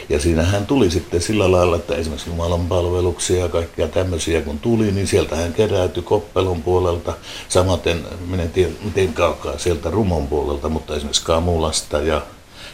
Ja 0.09 0.19
siinähän 0.19 0.65
tuli 0.65 0.91
sitten 0.91 1.21
sillä 1.21 1.51
lailla, 1.51 1.75
että 1.75 1.95
esimerkiksi 1.95 2.29
Jumalan 2.29 2.67
palveluksia 2.67 3.39
ja 3.39 3.49
kaikkia 3.49 3.87
tämmöisiä 3.87 4.41
kun 4.41 4.59
tuli, 4.59 4.91
niin 4.91 5.07
sieltä 5.07 5.35
hän 5.35 5.53
keräytyi 5.53 6.03
Koppelon 6.03 6.63
puolelta, 6.63 7.13
samaten, 7.49 8.05
en 8.39 8.49
tiedä 8.49 8.71
miten 8.83 9.13
kaukaa 9.13 9.57
sieltä 9.57 9.89
Rumon 9.89 10.27
puolelta, 10.27 10.69
mutta 10.69 10.95
esimerkiksi 10.95 11.25
Kamulasta 11.25 11.97
ja 11.97 12.21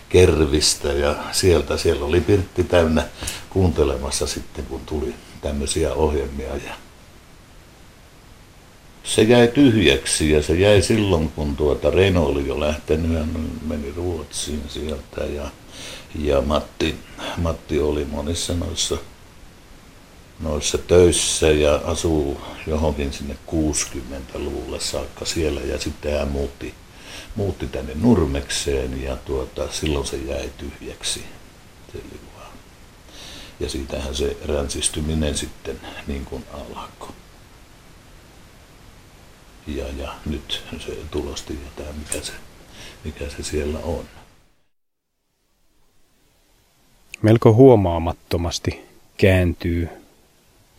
Kervistä 0.09 0.87
ja 0.87 1.15
sieltä, 1.31 1.77
siellä 1.77 2.05
oli 2.05 2.21
Pirtti 2.21 2.63
täynnä 2.63 3.03
kuuntelemassa 3.49 4.27
sitten, 4.27 4.65
kun 4.65 4.81
tuli 4.85 5.15
tämmöisiä 5.41 5.93
ohjelmia 5.93 6.55
ja 6.55 6.73
se 9.03 9.21
jäi 9.21 9.47
tyhjäksi 9.47 10.31
ja 10.31 10.43
se 10.43 10.53
jäi 10.55 10.81
silloin, 10.81 11.31
kun 11.35 11.55
tuota 11.55 11.89
Reino 11.89 12.23
oli 12.23 12.47
jo 12.47 12.59
lähtenyt, 12.59 13.17
hän 13.17 13.49
meni 13.67 13.93
Ruotsiin 13.95 14.63
sieltä 14.67 15.23
ja, 15.23 15.49
ja 16.15 16.41
Matti, 16.41 16.95
Matti 17.37 17.79
oli 17.79 18.05
monissa 18.05 18.53
noissa, 18.53 18.97
noissa 20.39 20.77
töissä 20.77 21.47
ja 21.47 21.75
asuu 21.85 22.41
johonkin 22.67 23.13
sinne 23.13 23.37
60-luvulle 23.47 24.79
saakka 24.79 25.25
siellä 25.25 25.61
ja 25.61 25.79
sitten 25.79 26.19
hän 26.19 26.27
muutti, 26.27 26.73
muutti 27.35 27.67
tänne 27.67 27.93
Nurmekseen 27.95 29.03
ja 29.03 29.15
tuota, 29.15 29.71
silloin 29.71 30.07
se 30.07 30.17
jäi 30.17 30.49
tyhjäksi. 30.57 31.23
Se 31.91 31.99
ja 33.61 33.69
siitähän 33.69 34.15
se 34.15 34.37
ränsistyminen 34.45 35.37
sitten 35.37 35.81
niin 36.07 36.25
kuin 36.25 36.45
alkoi 36.53 37.11
ja, 39.67 39.85
ja 39.97 40.15
nyt 40.25 40.63
se 40.79 40.97
tulosti 41.11 41.59
tämä, 41.75 41.89
mikä 41.91 42.25
se, 42.25 42.33
mikä 43.03 43.29
se 43.29 43.43
siellä 43.43 43.79
on. 43.79 44.05
Melko 47.21 47.53
huomaamattomasti 47.53 48.81
kääntyy 49.17 49.89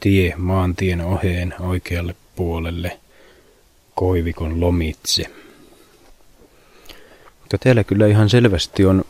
tie 0.01 0.35
maantien 0.37 1.01
oheen 1.01 1.55
oikealle 1.61 2.15
puolelle 2.37 2.99
koivikon 3.95 4.61
lomitse. 4.61 5.25
Mutta 7.41 7.59
täällä 7.59 7.85
kyllä 7.85 8.07
ihan 8.07 8.31
selvästi 8.31 8.85
on 8.85 9.05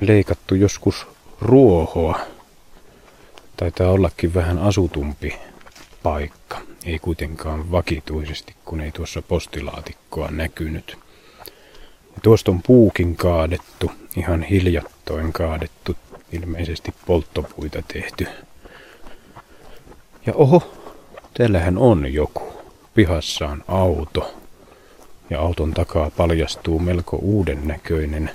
leikattu 0.00 0.54
joskus 0.54 1.06
ruohoa. 1.40 2.20
Taitaa 3.56 3.90
ollakin 3.90 4.34
vähän 4.34 4.58
asutumpi 4.58 5.34
paikka. 6.02 6.60
Ei 6.84 6.98
kuitenkaan 6.98 7.70
vakituisesti, 7.70 8.54
kun 8.64 8.80
ei 8.80 8.92
tuossa 8.92 9.22
postilaatikkoa 9.22 10.30
näkynyt. 10.30 10.98
Ja 12.14 12.20
tuosta 12.22 12.50
on 12.50 12.62
puukin 12.62 13.16
kaadettu, 13.16 13.90
ihan 14.16 14.42
hiljattoin 14.42 15.32
kaadettu, 15.32 15.96
ilmeisesti 16.32 16.94
polttopuita 17.06 17.82
tehty. 17.92 18.26
Ja 20.26 20.34
oho, 20.34 20.72
täällähän 21.34 21.78
on 21.78 22.12
joku. 22.12 22.52
Pihassa 22.94 23.48
on 23.48 23.64
auto. 23.68 24.34
Ja 25.30 25.40
auton 25.40 25.74
takaa 25.74 26.10
paljastuu 26.10 26.78
melko 26.78 27.16
uuden 27.16 27.68
näköinen 27.68 28.30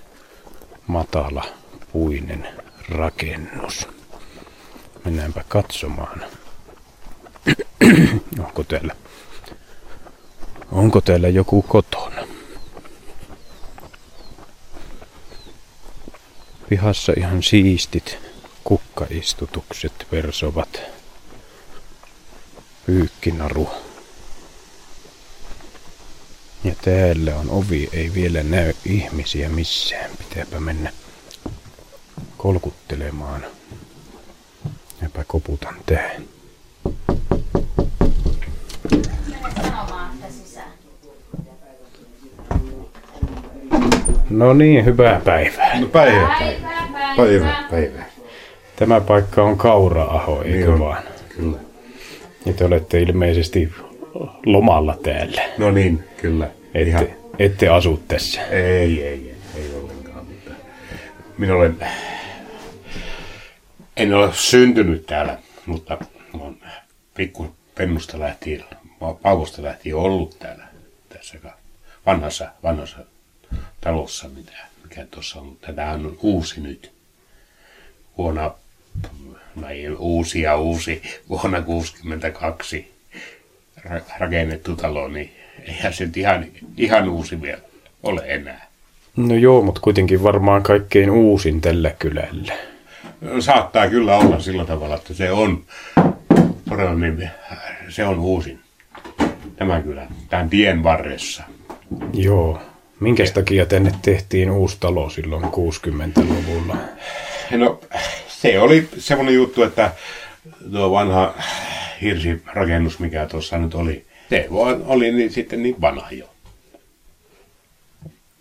matala 0.88 1.46
puinen 1.92 2.48
rakennus. 2.90 3.88
Mennäänpä 5.06 5.44
katsomaan. 5.48 6.24
Onko 8.40 8.64
täällä, 8.64 8.96
onko 10.72 11.02
täällä 11.02 11.28
joku 11.28 11.62
kotona? 11.62 12.17
Pihassa 16.70 17.14
ihan 17.18 17.44
siistit 17.44 18.18
kukkaistutukset 18.64 20.08
versovat. 20.12 20.80
Pyykkinaru. 22.86 23.70
Ja 26.64 26.76
täällä 26.82 27.36
on 27.36 27.50
ovi, 27.50 27.90
ei 27.94 28.14
vielä 28.14 28.44
näy 28.44 28.74
ihmisiä 28.86 29.50
missään. 29.50 30.12
Pitääpä 30.18 30.60
mennä 30.60 30.94
kolkuttelemaan. 32.38 33.46
Jäpä 35.02 35.24
koputan 35.24 35.76
tähän. 35.86 36.37
No 44.30 44.54
niin, 44.54 44.86
hyvää 44.86 45.22
päivää. 45.26 45.80
No 45.80 45.88
päivä, 45.88 46.28
päivä. 46.40 46.68
Päivää, 47.16 47.16
Päivä, 47.18 47.56
päivä. 47.72 48.04
Tämä 48.76 49.02
paikka 49.02 49.44
on 49.44 49.58
Kaura-aho, 49.58 50.42
eikö 50.42 50.58
Niin 50.58 50.70
on. 50.70 50.80
vaan? 50.80 51.04
Kyllä. 51.38 51.58
Ja 52.46 52.54
te 52.54 52.66
olette 52.66 53.00
ilmeisesti 53.02 53.70
lomalla 54.46 54.98
täällä. 55.04 55.42
No 55.58 55.72
niin, 55.72 56.04
kyllä. 56.18 56.46
Ette, 56.74 56.90
Ihan, 56.90 57.08
ette 57.40 57.70
asu 57.70 58.04
tässä. 58.08 58.46
ei, 58.46 58.64
ei, 58.64 59.04
ei, 59.04 59.36
ei 59.56 59.72
ollenkaan. 59.84 60.26
Mutta 60.26 60.52
minä 61.38 61.56
olen, 61.56 61.78
en 63.98 64.14
ole 64.14 64.30
syntynyt 64.34 65.06
täällä, 65.06 65.38
mutta 65.66 65.98
olen 66.40 66.58
pikku 67.14 67.56
pennusta 67.76 68.20
lähtien, 68.20 68.64
paukosta 69.22 69.64
lähtien 69.64 69.96
ollut 69.96 70.40
täällä 70.40 70.64
tässä 71.10 71.38
ka- 71.38 71.58
vanhassa, 72.06 72.48
vanhassa 72.64 72.98
talossa, 73.82 74.30
mitä, 74.30 74.52
mikä 74.84 75.06
tuossa 75.12 75.40
on. 75.40 75.58
Tämähän 75.62 76.06
on 76.06 76.18
uusi 76.22 76.62
nyt. 76.62 76.92
Vuonna, 78.18 78.52
no 79.56 79.70
ei 79.70 79.90
uusi 79.90 80.42
ja 80.42 80.58
uusi, 80.58 81.02
vuonna 81.30 81.62
62 81.62 82.92
ra- 83.80 84.02
rakennettu 84.20 84.76
talo, 84.76 85.08
niin 85.08 85.32
eihän 85.64 85.94
se 85.94 86.10
ihan, 86.16 86.46
ihan 86.78 87.10
uusi 87.10 87.42
vielä 87.42 87.62
ole 88.04 88.22
enää. 88.26 88.68
No 89.16 89.36
joo, 89.36 89.62
mutta 89.62 89.82
kuitenkin 89.82 90.24
varmaan 90.24 90.64
kaikkein 90.64 91.10
uusin 91.10 91.62
tällä 91.62 91.92
kylällä. 92.00 92.54
Saattaa 93.40 93.90
kyllä 93.90 94.18
olla 94.18 94.40
sillä 94.40 94.66
tavalla, 94.66 94.96
että 94.96 95.14
se 95.14 95.32
on 95.32 95.64
todella 96.70 96.96
niin, 96.96 97.30
se 97.90 98.06
on 98.06 98.20
uusin. 98.20 98.60
Tämä 99.56 99.82
kyllä, 99.82 100.08
tämän 100.30 100.50
tien 100.50 100.84
varressa. 100.84 101.44
Joo. 102.14 102.62
Minkäs 103.00 103.32
takia 103.32 103.66
tänne 103.66 103.92
tehtiin 104.02 104.52
uusi 104.52 104.78
talo 104.80 105.10
silloin 105.10 105.44
60-luvulla? 105.44 106.78
No, 107.52 107.80
se 108.28 108.60
oli 108.60 108.90
semmoinen 108.98 109.36
juttu, 109.36 109.64
että 109.64 109.92
tuo 110.72 110.92
vanha 110.92 111.34
hirsirakennus, 112.02 113.00
mikä 113.00 113.26
tuossa 113.26 113.58
nyt 113.58 113.76
oli, 113.76 114.06
se 114.30 114.48
vaan 114.54 114.84
oli 114.86 115.12
niin, 115.12 115.32
sitten 115.34 115.64
niin 115.64 115.82
vanha 115.82 116.12
jo. 116.12 116.30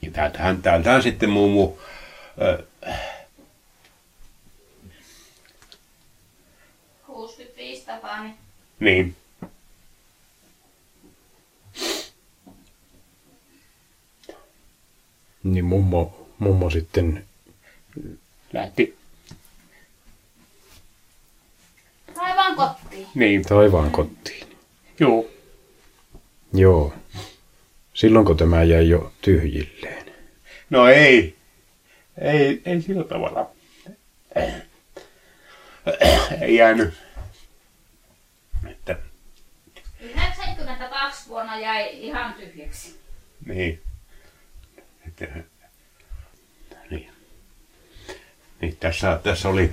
Ja 0.03 0.11
täältähän, 0.13 0.63
täältähän 0.63 1.03
sitten 1.03 1.31
muu 1.31 1.49
muu, 1.49 1.81
ö, 2.43 2.65
65 7.07 7.87
Tapani. 7.87 8.31
niin, 8.81 9.17
Niin 15.53 15.65
mummo, 15.65 16.27
mummo 16.39 16.71
sitten, 16.71 17.25
lähti, 18.53 18.97
Aivan 22.17 22.57
kotiin. 22.57 23.07
niin, 23.15 23.43
taivaan 23.43 23.91
kotiin. 23.91 24.47
juu. 25.01 25.31
Joo. 26.53 26.95
Silloinko 27.95 28.35
tämä 28.35 28.63
jäi 28.63 28.89
jo 28.89 29.13
tyhjilleen? 29.21 30.07
No 30.71 30.89
ei, 30.89 31.37
ei, 32.21 32.63
ei 32.65 32.83
sillä 32.83 33.05
tavalla. 33.05 33.51
Ei 36.41 36.57
jäänyt. 36.57 36.95
Että, 38.71 38.97
92 40.01 41.29
vuonna 41.29 41.59
jäi 41.61 42.03
ihan 42.07 42.35
tyhjäksi. 42.35 43.01
niin. 43.47 43.83
Että, 45.21 45.39
niin. 46.91 47.11
Niin, 48.61 48.77
tässä, 48.77 49.21
tässä 49.23 49.49
oli, 49.49 49.73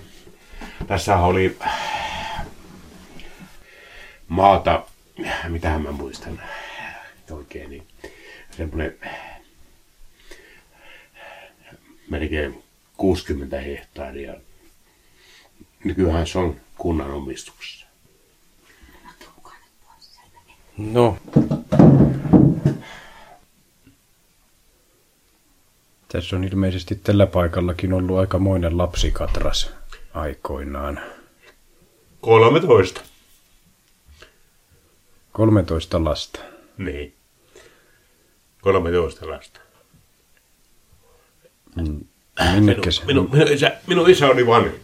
tässä 0.88 1.18
oli 1.18 1.58
maata, 4.28 4.86
mitähän 5.48 5.82
mä 5.82 5.92
muistan 5.92 6.42
oikein, 7.32 7.70
niin 7.70 7.88
semmoinen 8.58 8.98
melkein 12.10 12.64
60 12.98 13.60
hehtaaria. 13.60 14.34
Nykyään 15.84 16.28
se 16.28 16.40
on 16.40 16.62
kunnan 16.78 17.12
omistuksessa. 17.12 17.86
No. 20.78 21.18
Tässä 26.14 26.36
on 26.36 26.44
ilmeisesti 26.44 26.96
tällä 26.96 27.28
paikallakin 27.28 27.94
ollut 27.94 28.18
aikamoinen 28.18 28.78
lapsikatras 28.78 29.72
aikoinaan. 30.14 31.02
13. 32.22 33.02
13 35.32 36.04
lasta. 36.04 36.40
Niin. 36.78 37.14
13 38.62 39.30
lasta. 39.30 39.60
Minnekä 42.54 42.92
se? 42.92 43.06
Minun, 43.06 43.30
minun, 43.32 43.52
isä, 43.52 43.78
minun 43.88 44.10
isä 44.10 44.28
oli 44.28 44.48
vanhin. 44.48 44.82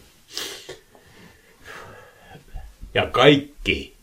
Ja 2.94 3.06
kaikki 3.06 3.96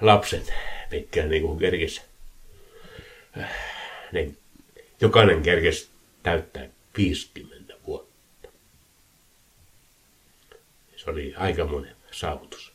lapset, 0.00 0.52
mitkä 0.90 1.26
niin 1.26 1.42
kuin 1.42 1.58
kerkis, 1.58 2.02
niin 4.12 4.38
jokainen 5.00 5.42
kerkes 5.42 5.90
täyttää 6.22 6.66
50 6.96 7.74
vuotta. 7.86 8.48
Se 10.96 11.10
oli 11.10 11.34
aikamoinen 11.36 11.96
saavutus. 12.10 12.72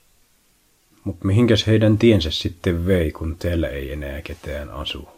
Mutta 1.04 1.26
mihinkäs 1.26 1.68
heidän 1.68 1.98
tiensä 1.98 2.32
sitten 2.32 2.86
vei, 2.86 3.12
kun 3.12 3.38
täällä 3.38 3.68
ei 3.68 3.92
enää 3.92 4.22
ketään 4.22 4.70
asu? 4.70 5.10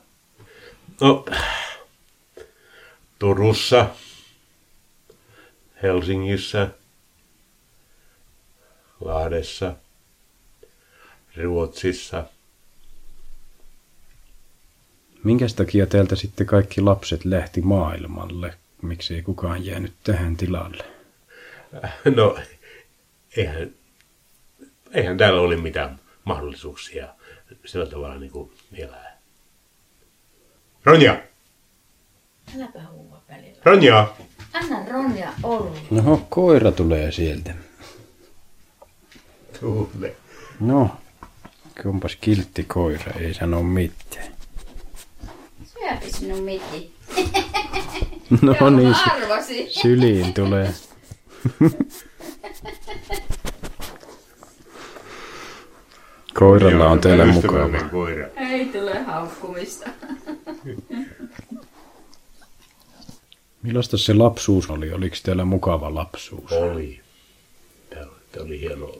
No, 1.01 1.25
Turussa, 3.19 3.89
Helsingissä, 5.83 6.67
Lahdessa, 8.99 9.75
Ruotsissa. 11.37 12.23
Minkäs 15.23 15.53
takia 15.53 15.87
täältä 15.87 16.15
sitten 16.15 16.47
kaikki 16.47 16.81
lapset 16.81 17.25
lähti 17.25 17.61
maailmalle? 17.61 18.53
Miksi 18.81 19.15
ei 19.15 19.21
kukaan 19.21 19.65
jäänyt 19.65 19.93
tähän 20.03 20.37
tilalle? 20.37 20.83
No, 22.15 22.37
eihän, 23.37 23.71
eihän 24.91 25.17
täällä 25.17 25.41
ole 25.41 25.55
mitään 25.57 25.99
mahdollisuuksia 26.23 27.07
sillä 27.65 27.85
tavalla 27.85 28.15
niin 28.15 28.31
kuin 28.31 28.51
elää. 28.73 29.17
Ronja! 30.83 31.23
Äläpä 32.55 32.79
huua 32.91 33.21
välillä. 33.29 33.61
Ronja! 33.65 34.13
Anna 34.53 34.91
Ronja 34.91 35.33
olla. 35.43 35.77
No, 35.91 36.25
koira 36.29 36.71
tulee 36.71 37.11
sieltä. 37.11 37.53
Tule. 39.59 40.15
No, 40.59 40.97
kumpas 41.83 42.15
kiltti 42.15 42.63
koira, 42.63 43.11
ei 43.19 43.33
sano 43.33 43.63
mitään. 43.63 44.40
Syöpi 45.99 46.11
sinun 46.11 46.39
miti. 46.43 46.91
No 48.41 48.55
Joo, 48.61 48.69
niin, 48.69 48.95
sy- 48.95 49.09
arvasin. 49.11 49.67
syliin 49.81 50.33
tulee. 50.33 50.73
Koiralla 56.33 56.89
on 56.89 56.99
täällä 57.01 57.25
mukava. 57.25 57.89
Koira. 57.91 58.27
Ei 58.37 58.65
tule 58.65 58.99
haukkumista. 59.03 59.89
Millaista 63.63 63.97
se 63.97 64.13
lapsuus 64.13 64.69
oli? 64.69 64.93
Oliko 64.93 65.15
täällä 65.23 65.45
mukava 65.45 65.95
lapsuus? 65.95 66.51
Oli. 66.51 67.01
Tämä 67.89 68.05
oli, 68.45 68.59
hieno. 68.59 68.91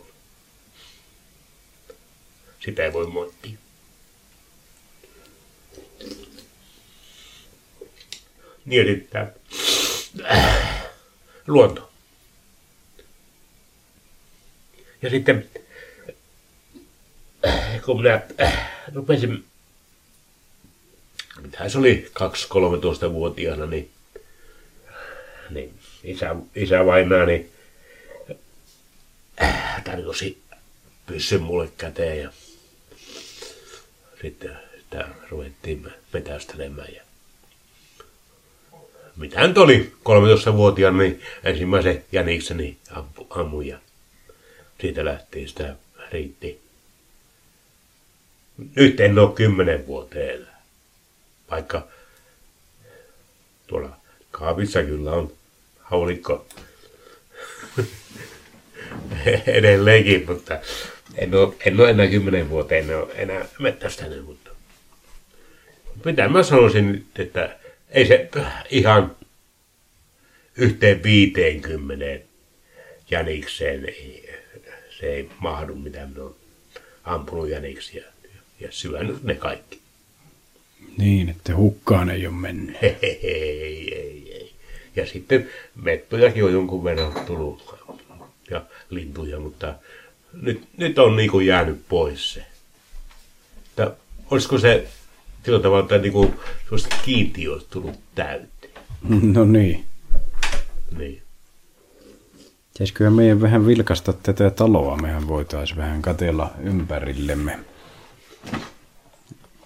Sitä 2.66 2.84
ei 2.84 2.94
voi 2.94 3.08
moittia. 3.08 3.58
Niin, 8.66 9.08
luonto. 11.48 11.92
Ja 15.02 15.10
sitten, 15.10 15.50
kun 17.86 18.02
minä 18.02 18.22
rupesin, 18.94 19.46
mitä 21.42 21.70
se 21.70 21.78
oli, 21.78 22.12
2-13-vuotiaana, 22.20 23.66
niin, 23.66 23.92
niin 25.50 25.80
isä, 26.04 26.36
isä 26.56 26.86
vainaani 26.86 27.50
tarjosi 29.84 30.42
pyssyn 31.06 31.42
mulle 31.42 31.70
käteen 31.78 32.20
ja 32.20 32.32
sitten 34.22 34.58
sitä 34.78 35.08
ruvettiin 35.30 35.92
metästelemään. 36.14 36.94
Ja 36.94 37.02
mitä 39.22 39.48
nyt 39.48 39.58
oli, 39.58 39.94
13-vuotiaana, 40.00 40.98
niin 40.98 41.22
ensimmäisen 41.44 42.04
jänikseni 42.12 42.78
ampu, 42.92 43.28
ammuin 43.30 43.68
ja 43.68 43.78
siitä 44.82 45.06
lähtien 45.06 45.48
sitä 45.48 45.76
riitti. 46.12 46.62
Nyt 48.76 49.00
en 49.00 49.20
ole 49.20 49.34
kymmenen 49.34 49.88
vuoteen. 49.88 50.48
Vaikka 51.52 51.88
tuolla 53.68 53.98
kaapissa 54.32 54.84
kyllä 54.84 55.12
on 55.12 55.34
haulikko 55.80 56.46
edelleenkin, 59.48 60.26
mutta 60.28 60.60
en 61.16 61.36
ole, 61.36 61.54
en 61.66 61.80
ole 61.80 61.90
enää 61.90 62.08
kymmenen 62.08 62.50
vuoteen, 62.50 62.90
en 62.90 62.98
ole 62.98 63.14
enää 63.16 63.46
mettästänyt, 63.60 64.26
mutta 64.26 64.52
mitä 66.06 66.30
mä 66.30 66.44
sanoisin, 66.44 67.06
että 67.16 67.61
ei 67.92 68.08
se 68.08 68.30
ihan 68.70 69.16
yhteen 70.56 71.04
viiteenkymmeneen 71.04 72.24
jänikseen 73.12 73.86
ei, 73.86 74.30
se 75.00 75.06
ei 75.06 75.30
mahdu, 75.40 75.76
mitä 75.76 76.08
minä 76.08 76.24
olen 76.24 76.36
ampunut 77.04 77.50
jäniksiä 77.50 78.04
ja 78.60 78.68
syönyt 78.72 79.24
ne 79.24 79.36
kaikki. 79.36 79.80
Niin, 80.98 81.30
että 81.30 81.56
hukkaan 81.56 82.10
ei 82.10 82.28
ole 82.28 82.36
mennyt. 82.36 82.78
Ei, 82.82 82.98
ei, 83.02 83.20
ei, 83.24 84.34
ei. 84.34 84.54
Ja 84.96 85.08
sitten 85.08 85.50
mettojakin 85.76 86.44
on 86.44 86.54
jonkun 86.54 86.84
verran 86.84 87.26
tullut 87.26 87.80
ja 88.50 88.62
lintuja, 88.90 89.40
mutta 89.40 89.76
nyt, 90.34 90.68
nyt 90.78 91.00
on 91.00 91.16
niin 91.16 91.32
kuin 91.32 91.48
jäänyt 91.48 91.82
pois 91.90 92.34
se. 92.34 92.46
Että 93.66 93.96
olisiko 94.32 94.58
se 94.58 94.88
sillä 95.46 95.60
tavalla, 95.60 95.84
että 95.84 95.98
niin 95.98 96.14
kuin 96.14 96.34
kiintiö 97.06 97.54
olisi 97.54 97.68
tullut 97.70 98.00
täyteen. 98.16 98.72
No 99.34 99.46
niin. 99.46 99.86
Niin. 100.98 101.22
Pitäisiköhän 102.74 103.14
meidän 103.14 103.42
vähän 103.42 103.68
vilkasta 103.68 104.14
tätä 104.14 104.50
taloa? 104.50 104.98
Mehän 104.98 105.28
voitaisiin 105.28 105.78
vähän 105.78 106.02
katella 106.02 106.52
ympärillemme. 106.64 107.60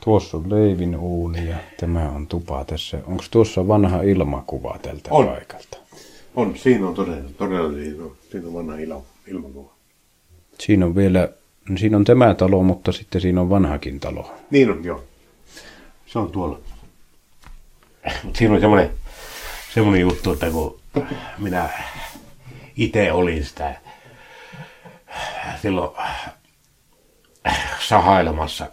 Tuossa 0.04 0.38
on 0.38 0.50
leivin 0.50 0.98
uuni 0.98 1.50
ja 1.50 1.56
tämä 1.80 2.10
on 2.10 2.28
tupa 2.28 2.66
tässä. 2.66 2.98
Onko 3.06 3.24
tuossa 3.32 3.68
vanha 3.68 4.02
ilmakuva 4.02 4.80
tältä 4.82 5.10
On. 5.12 5.26
paikalta? 5.28 5.78
On, 6.36 6.58
siinä 6.58 6.88
on 6.88 6.94
todella, 6.94 7.30
todella 7.38 7.72
siinä 7.72 8.04
on, 8.04 8.16
siinä 8.32 8.48
on 8.48 8.54
vanha 8.54 8.78
ilma, 8.78 9.02
ilmakuva. 9.28 9.70
Siinä 10.60 10.86
on 10.86 10.96
vielä, 10.96 11.30
no 11.70 11.78
siinä 11.78 11.98
on 11.98 12.04
tämä 12.06 12.34
talo, 12.34 12.64
mutta 12.64 12.92
sitten 12.92 13.22
siinä 13.22 13.42
on 13.42 13.50
vanhakin 13.50 14.00
talo. 14.00 14.32
Niin 14.52 14.72
on, 14.72 14.84
joo. 14.84 15.04
Se 16.16 16.20
on 16.20 16.32
tuolla. 16.32 16.60
Mutta 18.24 18.38
siinä 18.38 18.54
on 18.54 18.60
semmoinen, 18.62 18.94
semmoinen 19.74 20.02
juttu, 20.02 20.34
että 20.34 20.50
kun 20.50 20.80
minä 21.38 21.70
itse 22.78 23.12
olin 23.12 23.46
sitä 23.46 23.82
silloin 25.62 25.90
sahailemassa 27.88 28.72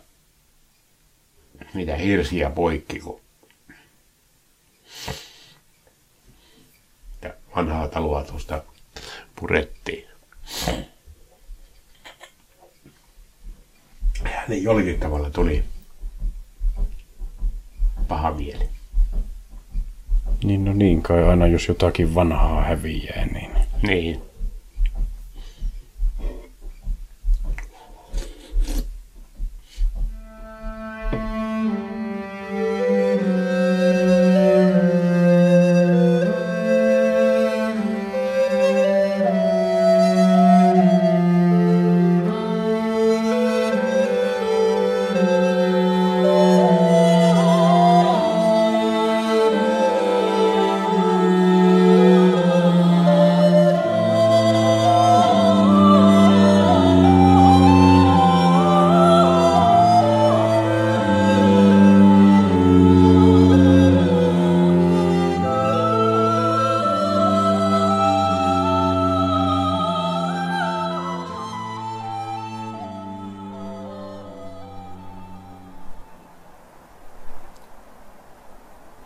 mitä 1.75 1.97
hirsiä 1.97 2.51
poikki, 2.51 3.01
kun 3.01 3.21
vanhaa 7.57 7.89
taloa 7.89 8.25
tuosta 8.25 8.63
purettiin. 9.37 10.09
Ja 14.25 14.43
niin 14.49 14.63
jollakin 14.63 15.01
tavalla 15.01 15.31
tuli 15.31 15.72
paha 18.09 18.33
mieli. 18.33 18.69
Niin 20.45 20.65
no 20.65 20.73
niin 20.73 21.03
kai 21.03 21.29
aina 21.29 21.47
jos 21.47 21.69
jotakin 21.69 22.15
vanhaa 22.15 22.63
häviää, 22.63 23.27
niin 23.27 23.51
Niin. 23.83 24.23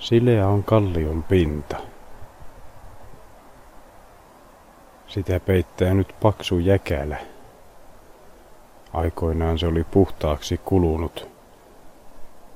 Sileä 0.07 0.49
on 0.49 0.65
kallion 0.65 1.23
pinta. 1.23 1.77
Sitä 5.07 5.41
peittää 5.41 5.95
nyt 5.95 6.15
paksu 6.23 6.59
jäkälä. 6.59 7.17
Aikoinaan 8.93 9.59
se 9.59 9.67
oli 9.67 9.85
puhtaaksi 9.85 10.61
kulunut 10.65 11.29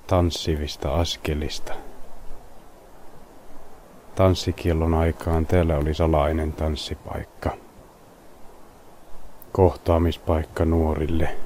tanssivista 0.07 0.95
askelista. 0.95 1.75
Tanssikiellon 4.15 4.95
aikaan 4.95 5.47
täällä 5.47 5.77
oli 5.77 5.95
salainen 5.95 6.53
tanssipaikka. 6.53 7.57
Kohtaamispaikka 9.53 10.65
nuorille. 10.65 11.37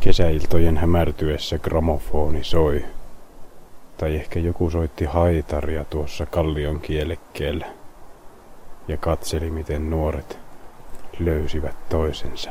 Kesäiltojen 0.00 0.76
hämärtyessä 0.76 1.58
gramofoni 1.58 2.44
soi. 2.44 2.84
Tai 4.00 4.16
ehkä 4.16 4.38
joku 4.38 4.70
soitti 4.70 5.04
haitaria 5.04 5.84
tuossa 5.84 6.26
kallion 6.26 6.80
kielekkeellä 6.80 7.66
ja 8.88 8.96
katseli, 8.96 9.50
miten 9.50 9.90
nuoret 9.90 10.38
löysivät 11.18 11.88
toisensa. 11.88 12.50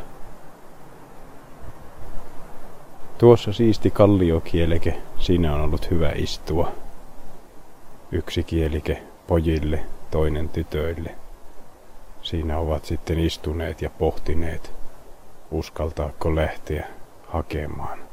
Tuossa 3.17 3.53
siisti 3.53 3.91
kalliokieleke, 3.91 4.97
siinä 5.19 5.55
on 5.55 5.61
ollut 5.61 5.91
hyvä 5.91 6.11
istua. 6.15 6.71
Yksi 8.11 8.43
kielike 8.43 9.03
pojille, 9.27 9.85
toinen 10.11 10.49
tytöille. 10.49 11.15
Siinä 12.21 12.57
ovat 12.57 12.85
sitten 12.85 13.19
istuneet 13.19 13.81
ja 13.81 13.89
pohtineet, 13.89 14.71
uskaltaako 15.51 16.35
lähteä 16.35 16.87
hakemaan. 17.27 18.08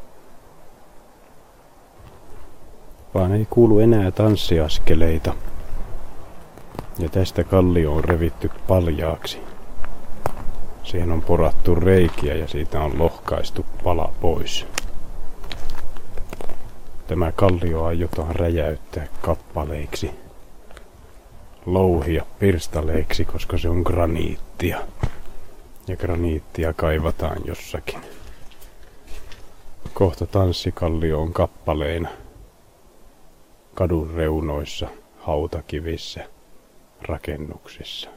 Vaan 3.15 3.33
ei 3.33 3.47
kuulu 3.51 3.79
enää 3.79 4.11
tanssiaskeleita. 4.11 5.35
Ja 6.99 7.09
tästä 7.09 7.45
kallio 7.45 7.93
on 7.95 8.05
revitty 8.05 8.51
paljaaksi. 8.69 9.41
Siihen 10.83 11.13
on 11.13 11.23
porattu 11.23 11.75
reikiä 11.75 12.35
ja 12.35 12.49
siitä 12.49 12.81
on 12.81 12.99
lohkaistu 12.99 13.67
pala 13.85 14.13
pois. 14.21 14.67
Tämä 17.07 17.33
kallio 17.33 17.85
aiotaan 17.85 18.37
räjäyttää 18.37 19.07
kappaleiksi. 19.23 20.11
Louhia 21.67 22.27
pirstaleiksi, 22.39 23.25
koska 23.25 23.59
se 23.59 23.69
on 23.69 23.83
graniittia. 23.83 24.79
Ja 25.89 25.97
graniittia 25.97 26.73
kaivataan 26.73 27.37
jossakin. 27.45 28.01
Kohta 29.95 30.27
tanssikallio 30.27 31.21
on 31.21 31.33
kappaleina. 31.33 32.09
Kadun 33.77 34.11
reunoissa, 34.15 34.89
hautakivissä, 35.19 36.29
rakennuksissa. 37.03 38.09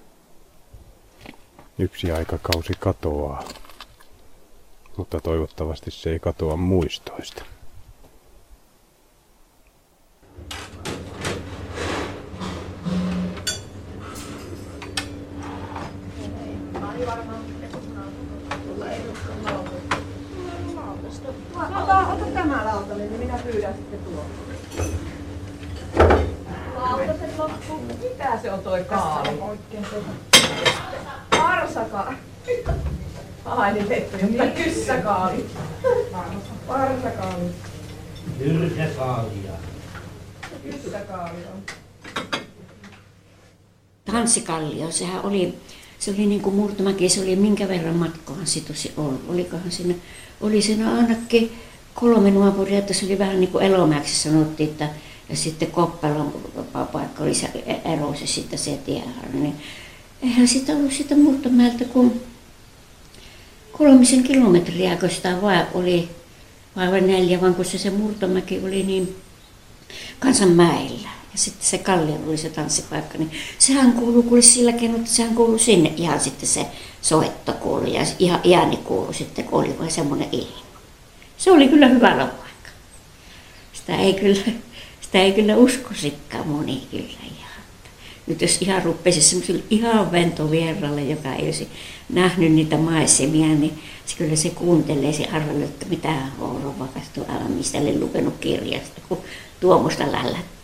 Yksi 1.80 2.12
aikakausi 2.12 2.74
katoaa, 2.80 3.44
mutta 4.98 5.20
toivottavasti 5.20 5.92
se 5.92 6.10
ei 6.10 6.20
katoa 6.20 6.56
muistoista. 6.56 7.44
Ota, 21.56 22.26
tämä 22.34 22.66
lautanen, 22.66 23.10
niin 23.10 23.20
minä 23.20 23.40
pyydän 23.44 23.74
sitten 23.74 24.00
Mitä 28.04 28.40
se 28.42 28.52
on 28.52 28.60
toi 28.60 28.84
kaali? 28.84 29.30
Oikein 29.42 29.86
se. 29.86 29.96
Varsakaali. 31.38 32.16
Painitettu, 33.44 34.18
mutta 34.26 34.44
niin. 34.44 34.64
kyssäkaali. 34.64 35.46
Varsakaali. 36.68 37.46
Hyrsäkaalia. 38.40 39.52
Kyssäkaali 40.64 41.38
on. 41.54 41.64
Tanssikallio, 44.06 44.92
sehän 44.92 45.26
oli, 45.26 45.58
se 46.00 46.12
oli 46.12 46.26
niin 46.26 46.42
kuin 46.42 46.56
Murtomäki, 46.56 47.10
se 47.10 47.22
oli 47.22 47.36
minkä 47.36 47.68
verran 47.68 47.96
matkohan 47.96 48.48
se 48.48 48.62
tosi 48.62 48.94
ollut. 48.98 49.26
Olikohan 49.30 49.72
siinä, 49.72 49.94
oli 50.42 50.62
siinä 50.62 50.96
ainakin 50.96 51.60
kolme 51.94 52.32
nuopuria, 52.32 52.80
että 52.80 52.94
se 52.94 53.06
oli 53.06 53.20
vähän 53.20 53.40
niin 53.40 53.52
kuin 53.52 53.66
Elomäeksi 53.66 54.16
sanottiin, 54.16 54.70
että 54.70 54.90
ja 55.30 55.36
sitten 55.36 55.72
Koppelon 55.72 56.34
paikka 56.94 57.24
oli 57.24 57.34
se 57.34 57.48
ero 57.86 58.16
se 58.20 58.28
sitten 58.28 58.60
se 58.60 58.80
tieharja, 58.86 59.34
niin 59.34 59.56
eihän 60.24 60.48
sitä 60.48 60.74
ollut 60.74 60.94
sitä 60.94 61.16
Murtomäeltä 61.16 61.86
kuin 61.86 62.22
kolmisen 63.72 64.24
kilometriä, 64.24 64.98
kun 64.98 65.10
sitä 65.10 65.42
vaan 65.42 65.68
oli, 65.74 66.10
vai 66.76 67.02
neljä, 67.02 67.42
vaan 67.42 67.56
kun 67.56 67.66
se, 67.66 67.78
se 67.78 67.90
Murtomäki 67.90 68.60
oli 68.64 68.84
niin 68.84 69.16
kansanmäellä. 70.20 71.10
Ja 71.32 71.38
sitten 71.38 71.66
se 71.66 71.78
Kallio 71.78 72.20
oli 72.28 72.38
se 72.38 72.50
tanssipaikka, 72.50 73.18
niin 73.18 73.32
sehän 73.60 73.94
kuuluu 73.94 74.24
kuule 74.24 74.42
sillä 74.42 74.72
keinoin, 74.72 75.02
että 75.02 75.16
sehän 75.16 75.36
kuuluu 75.36 75.58
sinne 75.58 75.94
ihan 75.98 76.20
sitten 76.20 76.50
se 76.50 76.66
soitto 77.02 77.54
kuuluu 77.54 77.94
ja 77.94 78.02
ihan 78.20 78.42
ääni 78.56 78.78
kuuluu 78.78 79.14
sitten, 79.14 79.46
kun 79.46 79.60
oli 79.60 79.80
vain 79.80 79.92
semmoinen 79.92 80.28
ilma. 80.32 80.66
Se 81.38 81.52
oli 81.52 81.68
kyllä 81.68 81.88
hyvä 81.88 82.10
paikka. 82.10 82.70
Sitä 83.74 83.96
ei 83.96 84.14
kyllä, 84.14 84.42
sitä 85.10 85.22
ei 85.22 85.32
kyllä 85.32 85.58
uskoisikaan 85.58 86.48
moni 86.48 86.88
kyllä 86.92 87.04
ihan. 87.04 87.64
Nyt 88.28 88.42
jos 88.42 88.58
ihan 88.62 88.84
rupesi 88.84 89.22
semmoiselle 89.22 89.64
ihan 89.70 90.12
ventovieralle, 90.12 91.04
joka 91.04 91.34
ei 91.34 91.46
olisi 91.46 91.68
nähnyt 92.10 92.52
niitä 92.52 92.78
maisemia, 92.78 93.48
niin 93.48 93.80
se 94.06 94.18
kyllä 94.18 94.36
se 94.36 94.50
kuuntelee, 94.50 95.14
se 95.14 95.26
arvelee, 95.26 95.64
että 95.64 95.86
mitä 95.90 96.14
on 96.40 96.80
vakastu 96.80 97.26
mistä 97.48 97.78
lukenut 98.00 98.38
kirjasta, 98.40 99.02
kun 99.10 99.18
tuommoista 99.60 100.12
lällättää 100.12 100.60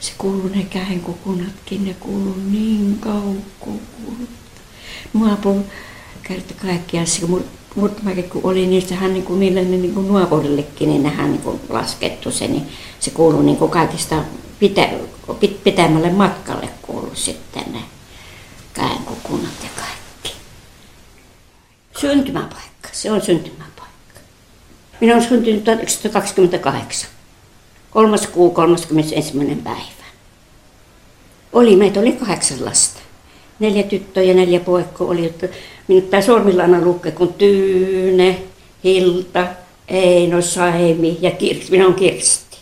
se 0.00 0.12
kuuluu 0.18 0.48
ne 0.48 0.62
käenkukunatkin, 0.62 1.84
ne 1.84 1.94
kuuluu 1.94 2.36
niin 2.50 2.98
kaukkuu. 3.00 3.80
Nuopon 5.12 5.64
kerta 6.22 6.54
kaikkiaan, 6.54 7.06
se 7.06 7.26
murtomäki 7.74 8.22
kun 8.22 8.40
oli, 8.44 8.66
niin 8.66 8.88
sehän 8.88 9.12
niin 9.12 9.24
kuin 9.24 9.40
niille 9.40 9.64
niin 9.64 9.94
kuin 9.94 10.08
nuoporillekin, 10.08 10.88
niin 10.88 11.02
nehän 11.02 11.32
niin 11.32 11.42
kuin 11.42 11.60
laskettu 11.68 12.30
se, 12.30 12.46
niin 12.46 12.68
se 13.00 13.10
kuuluu 13.10 13.42
niin 13.42 13.56
kuin 13.56 13.70
kaikista 13.70 14.16
pitä, 14.58 14.88
pit, 15.40 15.64
pitämälle 15.64 16.10
matkalle 16.10 16.68
kuuluu 16.82 17.14
sitten 17.14 17.72
ne 17.72 17.78
käenkukunat 18.74 19.62
ja 19.62 19.68
kaikki. 19.76 20.40
Syntymäpaikka, 22.00 22.88
se 22.92 23.12
on 23.12 23.22
syntymäpaikka. 23.22 24.20
Minä 25.00 25.14
olen 25.14 25.28
syntynyt 25.28 25.64
1928. 25.64 27.10
Kolmas 27.90 28.26
kuu 28.26 28.50
31. 28.50 29.32
päivä. 29.64 30.04
Oli, 31.52 31.76
meitä 31.76 32.00
oli 32.00 32.12
kahdeksan 32.12 32.64
lasta. 32.64 33.00
Neljä 33.58 33.82
tyttöä 33.82 34.22
ja 34.22 34.34
neljä 34.34 34.60
poikkoa 34.60 35.10
oli, 35.10 35.34
että 35.84 35.92
minut 35.92 36.10
tämä 36.10 36.22
sormillana 36.22 36.80
lukke 36.80 37.10
kun 37.10 37.32
Tyyne, 37.32 38.42
Hilta, 38.84 39.46
Eino, 39.88 40.42
Saimi 40.42 41.18
ja 41.20 41.30
Kirsti. 41.30 41.70
Minä 41.70 41.84
olen 41.84 41.94
Kirsti. 41.94 42.56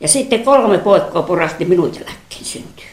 Ja 0.00 0.08
sitten 0.08 0.44
kolme 0.44 0.78
poikkoa 0.78 1.22
porahti 1.22 1.64
minun 1.64 1.94
jälkeen 1.94 2.44
syntyä. 2.44 2.84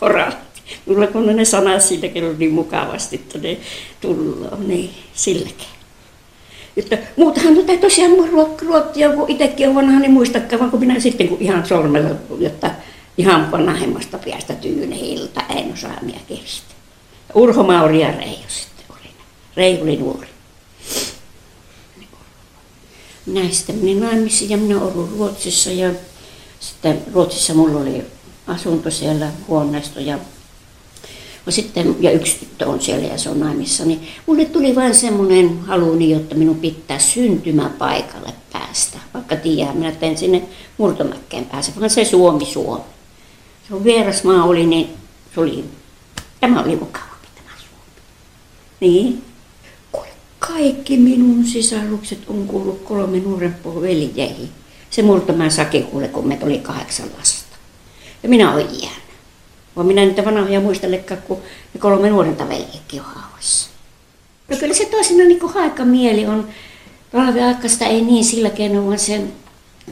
Porahti. 0.00 0.60
Mulla 0.86 1.06
kun 1.06 1.26
ne 1.26 1.44
sanat 1.44 1.82
siitä 1.82 2.08
kerran 2.08 2.38
niin 2.38 2.52
mukavasti, 2.52 3.16
että 3.16 3.38
ne 3.38 3.56
tullaan, 4.00 4.68
niin 4.68 4.90
silläkin. 5.14 5.66
Että 6.76 6.98
muutahan 7.16 7.56
tätä 7.56 7.76
tosiaan 7.78 8.12
ruottia, 8.62 9.10
kun 9.10 9.30
itsekin 9.30 9.68
on 9.68 9.74
vanha, 9.74 10.00
niin 10.00 10.10
muistakaan, 10.10 10.60
vaan 10.60 10.70
kun 10.70 10.80
minä 10.80 11.00
sitten 11.00 11.28
kun 11.28 11.38
ihan 11.40 11.66
sormella, 11.66 12.10
jotta 12.38 12.70
ihan 13.18 13.50
vanhemmasta 13.50 14.18
päästä 14.18 14.54
Tyyne 14.54 14.98
Hilta, 14.98 15.42
Eino 15.56 15.76
Saamia 15.76 16.20
Kirsti. 16.28 16.75
Urho 17.34 17.62
Mauri 17.62 18.00
ja 18.00 18.10
Reijo 18.10 18.48
sitten 18.48 18.84
oli. 18.90 19.10
Reijo 19.56 19.82
oli 19.82 19.96
nuori. 19.96 20.28
Minä 23.26 23.50
sitten 23.50 23.76
menin 23.76 24.00
naimisiin 24.00 24.50
ja 24.50 24.56
minä 24.56 24.80
olin 24.80 25.08
Ruotsissa 25.18 25.70
ja 25.70 25.90
sitten 26.60 27.02
Ruotsissa 27.12 27.54
mulla 27.54 27.80
oli 27.80 28.04
asunto 28.46 28.90
siellä, 28.90 29.30
huoneisto 29.48 30.00
ja 30.00 30.18
ja 31.46 31.52
sitten, 31.52 31.96
ja 32.00 32.10
yksi 32.10 32.38
tyttö 32.38 32.68
on 32.68 32.80
siellä 32.80 33.06
ja 33.06 33.18
se 33.18 33.30
on 33.30 33.40
naimissa, 33.40 33.84
niin 33.84 34.08
mulle 34.26 34.44
tuli 34.44 34.74
vain 34.74 34.94
semmoinen 34.94 35.58
halu, 35.58 35.94
niin, 35.94 36.10
jotta 36.10 36.34
minun 36.34 36.56
pitää 36.56 36.98
syntymäpaikalle 36.98 38.32
päästä. 38.52 38.98
Vaikka 39.14 39.36
tiedän, 39.36 39.76
minä 39.76 39.92
teen 39.92 40.18
sinne 40.18 40.42
murtomäkkeen 40.78 41.44
pääse, 41.44 41.72
vaan 41.80 41.90
se 41.90 42.04
Suomi 42.04 42.44
Suomi. 42.44 42.84
Se 43.68 43.74
on 43.74 43.84
vieras 43.84 44.24
maa 44.24 44.44
oli, 44.44 44.66
niin 44.66 44.88
se 45.34 45.40
oli, 45.40 45.64
tämä 46.40 46.62
oli 46.62 46.76
Suomi. 46.76 47.15
Niin. 48.80 49.22
Kaikki 50.38 50.96
minun 50.96 51.44
sisarukset 51.44 52.18
on 52.28 52.46
kuullut 52.46 52.82
kolme 52.84 53.18
nuorempaa 53.18 53.80
veljeihin. 53.80 54.48
Se 54.90 55.02
murtomäen 55.02 55.50
sake 55.50 55.82
kuule, 55.82 56.08
kun 56.08 56.28
me 56.28 56.38
oli 56.42 56.58
kahdeksan 56.58 57.08
lasta. 57.18 57.56
Ja 58.22 58.28
minä 58.28 58.52
olen 58.52 58.82
jäänyt. 58.82 59.02
Vaan 59.76 59.86
minä 59.86 60.04
niitä 60.04 60.24
vanhoja 60.24 60.60
muistelekaan, 60.60 61.22
kun 61.22 61.38
ne 61.74 61.80
kolme 61.80 62.10
nuorenta 62.10 62.48
veljekin 62.48 63.00
on 63.00 63.06
haavassa. 63.06 63.68
No 64.48 64.56
kyllä 64.56 64.74
se 64.74 64.84
toisinaan 64.84 65.28
niin 65.28 65.52
haikamieli 65.54 66.26
on. 66.26 66.48
Talviaikaista 67.12 67.84
ei 67.84 68.00
niin 68.02 68.24
sillä 68.24 68.50
keinoin, 68.50 68.86
vaan 68.86 68.98
se 68.98 69.20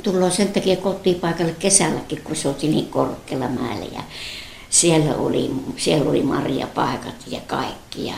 tullaan 0.02 0.32
sen 0.32 0.48
takia 0.48 0.76
kotipaikalle 0.76 1.54
kesälläkin, 1.58 2.20
kun 2.24 2.36
se 2.36 2.48
oli 2.48 2.56
niin 2.62 2.88
korkealla 2.88 3.48
mäellä. 3.48 3.86
Ja 3.92 4.02
siellä 4.70 5.14
oli, 5.16 5.50
siellä 5.76 6.10
oli 6.10 6.22
marjapaikat 6.22 7.14
ja 7.26 7.40
kaikki. 7.46 8.06
Ja 8.06 8.14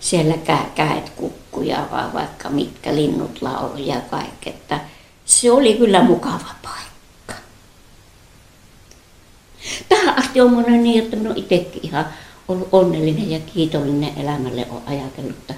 siellä 0.00 0.34
kä- 0.34 0.70
käet 0.74 1.10
kukkuja, 1.10 1.86
vaan 1.90 2.12
vaikka 2.12 2.50
mitkä 2.50 2.94
linnut 2.94 3.42
laulu 3.42 3.76
ja 3.76 4.00
kaikki. 4.00 4.50
Että 4.50 4.80
se 5.24 5.52
oli 5.52 5.74
kyllä 5.74 6.02
mukava 6.02 6.54
paikka. 6.62 7.34
Tähän 9.88 10.18
asti 10.18 10.40
on 10.40 10.52
monen 10.52 10.82
niin, 10.82 11.04
että 11.04 11.16
minä 11.16 11.34
itsekin 11.36 11.80
ihan 11.82 12.06
ollut 12.48 12.68
onnellinen 12.72 13.30
ja 13.30 13.40
kiitollinen 13.54 14.18
elämälle 14.18 14.66
on 14.70 14.82
ajatellut, 14.86 15.36
että 15.36 15.54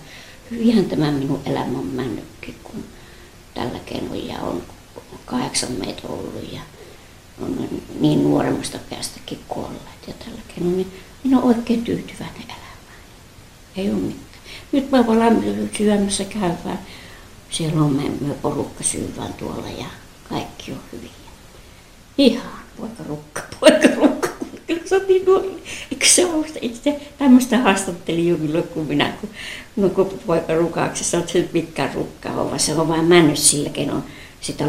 hyvinhän 0.50 0.84
tämä 0.84 1.10
minun 1.10 1.40
elämä 1.46 1.78
on 1.78 1.86
mennytkin, 1.86 2.56
kun 2.62 2.84
tällä 3.54 3.78
keinoin 3.86 4.28
ja 4.28 4.38
on 4.38 4.62
kahdeksan 5.26 5.72
meitä 5.72 6.08
ollut 6.08 6.52
ja 6.52 6.60
on 7.42 7.68
niin 8.00 8.22
nuoremmasta 8.24 8.78
päästäkin 8.90 9.40
kuolleet 9.48 10.08
ja 10.08 10.14
tällä 10.24 10.40
keinoin, 10.48 10.76
niin 10.76 10.92
minä 11.24 11.40
olen 11.40 11.56
oikein 11.56 11.84
tyytyväinen 11.84 12.42
elämään. 12.44 12.62
Ei 13.76 13.90
ole 13.90 13.98
mitään. 13.98 14.31
Nyt 14.72 14.90
me 14.90 15.00
ollaan 15.00 15.44
syömässä 15.78 16.24
käyvään. 16.24 16.78
Siellä 17.50 17.82
on 17.82 17.96
me, 17.96 18.02
me 18.28 18.34
porukka 18.34 18.84
syyvään 18.84 19.34
tuolla 19.34 19.68
ja 19.78 19.86
kaikki 20.28 20.72
on 20.72 20.78
hyviä. 20.92 21.10
Ihan 22.18 22.52
poika 22.76 23.02
rukka, 23.08 23.42
poika 23.60 23.88
rukka. 23.96 24.28
Kyllä 24.66 24.82
se 24.84 24.96
on 24.96 25.02
niin 25.08 25.24
nuori. 25.24 25.62
Eikö 25.92 26.06
se 26.06 26.26
ole 26.26 26.46
itse 26.60 27.00
tämmöistä 27.18 27.58
haastatteli 27.58 28.28
jo 28.28 28.36
kun 28.74 28.86
minä, 28.86 29.12
kun, 29.20 29.30
no, 29.76 29.88
kun 29.88 30.18
poika 30.26 30.54
rukaksi, 30.54 31.04
se 31.04 31.16
on 31.16 31.28
se 31.28 31.48
pitkä 31.52 31.90
rukka 31.94 32.28
on, 32.28 32.46
vaan 32.46 32.60
se 32.60 32.74
on 32.74 32.88
vain 32.88 33.04
mennyt 33.04 33.38
sillä 33.38 33.70
keinoin 33.70 34.02
sitä 34.40 34.64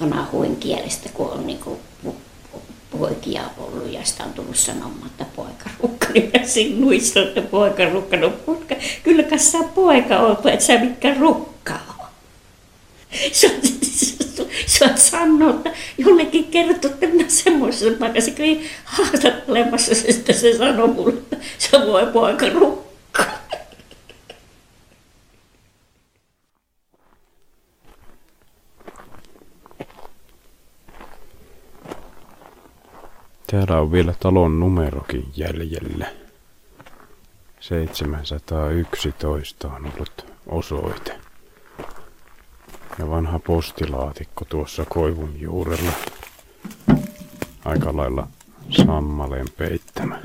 vanahuin 0.00 0.56
kielestä, 0.56 1.08
kun 1.14 1.30
on 1.30 1.46
niin 1.46 1.58
kuin 1.58 1.78
poikia 2.98 3.42
ollut 3.58 3.92
ja 3.92 4.04
sitä 4.04 4.24
on 4.24 4.32
tullut 4.32 4.56
sanomaan, 4.56 5.06
että 5.06 5.26
poikarukka, 5.36 6.06
niin 6.14 6.30
mä 6.38 6.46
sinuissa, 6.46 7.20
että 7.20 7.42
poikarukka, 7.42 8.16
no 8.16 8.30
poika, 8.30 8.74
kyllä 9.02 9.22
kanssa 9.22 9.58
poika 9.74 10.18
on, 10.18 10.36
että 10.44 10.64
sä 10.64 10.78
mikä 10.78 11.14
rukka 11.20 11.74
on. 11.98 12.06
Sä 14.66 14.84
oot 14.84 14.98
sanonut, 14.98 15.56
että 15.56 15.70
jollekin 15.98 16.44
kertoo, 16.44 16.90
että 16.90 17.06
minä 17.06 17.24
semmoisessa 17.28 17.98
paikassa 17.98 18.30
kävin 18.30 18.66
haastattelemassa, 18.84 19.92
että 20.08 20.32
se 20.32 20.58
sanoi 20.58 20.88
mulle, 20.88 21.12
että 21.12 21.36
se 21.58 21.86
voi 21.86 22.06
poika 22.06 22.46
Täällä 33.46 33.80
on 33.80 33.92
vielä 33.92 34.14
talon 34.20 34.60
numerokin 34.60 35.28
jäljellä. 35.36 36.06
711 37.60 39.68
on 39.68 39.86
ollut 39.94 40.26
osoite. 40.46 41.18
Ja 42.98 43.10
vanha 43.10 43.38
postilaatikko 43.38 44.44
tuossa 44.44 44.84
koivun 44.84 45.40
juurella. 45.40 45.92
aika 47.64 47.96
lailla 47.96 48.28
sammaleen 48.70 49.46
peittämä. 49.56 50.20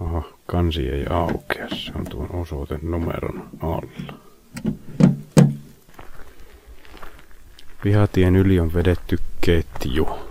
Aha, 0.00 0.22
kansi 0.46 0.88
ei 0.88 1.06
aukea, 1.10 1.68
se 1.68 1.92
on 1.94 2.04
tuon 2.04 2.34
osoitenumeron 2.34 3.48
alla. 3.60 4.14
Pihatien 7.82 8.36
yli 8.36 8.60
on 8.60 8.74
vedetty 8.74 9.18
ketju. 9.40 10.29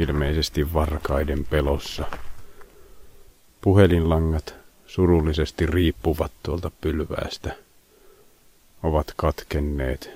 Ilmeisesti 0.00 0.74
varkaiden 0.74 1.44
pelossa. 1.44 2.04
Puhelinlangat 3.60 4.54
surullisesti 4.86 5.66
riippuvat 5.66 6.32
tuolta 6.42 6.70
pylväästä. 6.80 7.54
Ovat 8.82 9.12
katkenneet. 9.16 10.10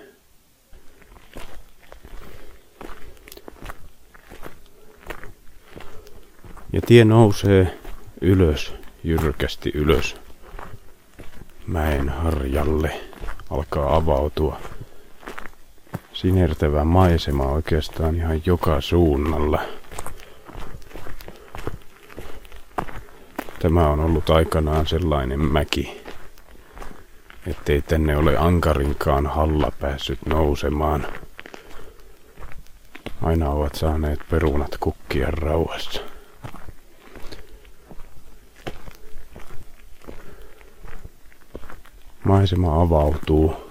Ja 6.72 6.80
tie 6.86 7.04
nousee 7.04 7.78
ylös, 8.20 8.74
jyrkästi 9.04 9.70
ylös. 9.74 10.16
Mäen 11.66 12.08
harjalle 12.08 13.00
alkaa 13.50 13.96
avautua 13.96 14.60
sinertävä 16.20 16.84
maisema 16.84 17.44
oikeastaan 17.44 18.16
ihan 18.16 18.42
joka 18.46 18.80
suunnalla. 18.80 19.62
Tämä 23.58 23.88
on 23.88 24.00
ollut 24.00 24.30
aikanaan 24.30 24.86
sellainen 24.86 25.40
mäki, 25.40 26.02
ettei 27.46 27.82
tänne 27.82 28.16
ole 28.16 28.38
ankarinkaan 28.38 29.26
halla 29.26 29.72
päässyt 29.80 30.18
nousemaan. 30.26 31.06
Aina 33.22 33.50
ovat 33.50 33.74
saaneet 33.74 34.20
perunat 34.30 34.76
kukkia 34.80 35.30
rauhassa. 35.30 36.00
Maisema 42.24 42.82
avautuu 42.82 43.69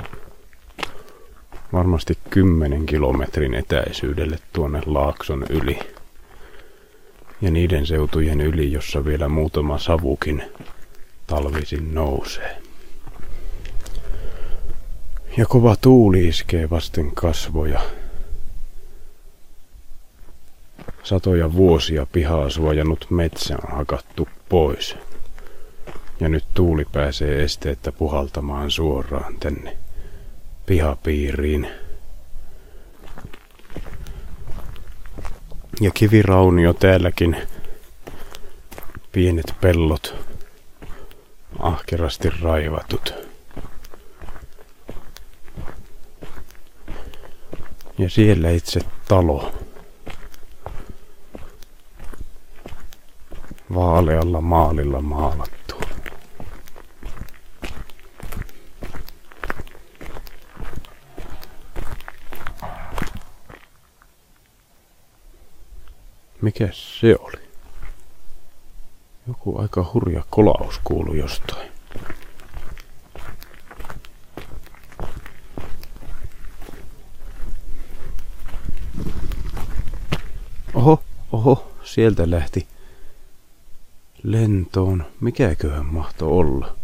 varmasti 1.80 2.18
kymmenen 2.30 2.86
kilometrin 2.86 3.54
etäisyydelle 3.54 4.40
tuonne 4.54 4.82
Laakson 4.86 5.46
yli. 5.50 5.80
Ja 7.42 7.52
niiden 7.52 7.86
seutujen 7.86 8.42
yli, 8.42 8.72
jossa 8.72 9.06
vielä 9.06 9.30
muutama 9.30 9.78
savukin 9.78 10.44
talvisin 11.28 11.94
nousee. 11.94 12.58
Ja 15.38 15.46
kova 15.46 15.76
tuuli 15.76 16.28
iskee 16.28 16.70
vasten 16.70 17.12
kasvoja. 17.12 17.82
Satoja 21.04 21.54
vuosia 21.54 22.08
pihaa 22.12 22.50
suojannut 22.50 23.06
metsä 23.10 23.58
on 23.68 23.78
hakattu 23.78 24.28
pois. 24.50 24.96
Ja 26.20 26.30
nyt 26.30 26.46
tuuli 26.54 26.86
pääsee 26.92 27.44
esteettä 27.44 27.92
puhaltamaan 27.92 28.72
suoraan 28.72 29.36
tänne 29.40 29.78
pihapiiriin. 30.70 31.68
Ja 35.82 35.92
kiviraunio 35.92 36.74
täälläkin. 36.74 37.38
Pienet 39.12 39.54
pellot. 39.62 40.16
Ahkerasti 41.60 42.30
raivatut. 42.42 43.14
Ja 47.98 48.10
siellä 48.10 48.50
itse 48.50 48.80
talo. 49.08 49.52
Vaalealla 53.76 54.42
maalilla 54.42 55.02
maalattu. 55.02 55.59
Mikä 66.42 66.70
se 66.72 67.16
oli? 67.20 67.50
Joku 69.28 69.58
aika 69.58 69.92
hurja 69.94 70.24
kolaus 70.30 70.80
kuului 70.84 71.18
jostain. 71.18 71.72
Oho, 80.74 81.04
oho, 81.32 81.72
sieltä 81.84 82.30
lähti 82.32 82.68
lentoon. 84.24 85.06
Mikäköhän 85.22 85.86
mahto 85.86 86.38
olla? 86.38 86.76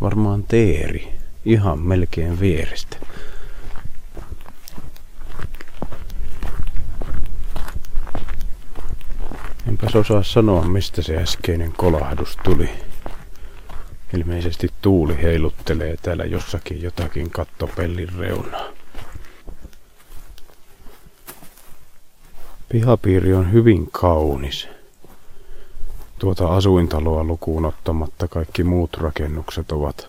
Varmaan 0.00 0.44
teeri. 0.44 1.08
Ihan 1.44 1.78
melkein 1.78 2.40
vierestä. 2.40 2.96
Enpäs 9.92 10.10
osaa 10.10 10.22
sanoa, 10.22 10.62
mistä 10.62 11.02
se 11.02 11.16
äskeinen 11.16 11.72
kolahdus 11.76 12.38
tuli. 12.44 12.70
Ilmeisesti 14.14 14.70
tuuli 14.82 15.22
heiluttelee 15.22 15.96
täällä 16.02 16.24
jossakin 16.24 16.82
jotakin 16.82 17.30
kattopellin 17.30 18.08
reunaa. 18.18 18.68
Pihapiiri 22.68 23.34
on 23.34 23.52
hyvin 23.52 23.90
kaunis. 23.90 24.68
Tuota 26.18 26.56
asuintaloa 26.56 27.24
lukuun 27.24 27.64
ottamatta 27.64 28.28
kaikki 28.28 28.64
muut 28.64 28.96
rakennukset 28.96 29.72
ovat 29.72 30.08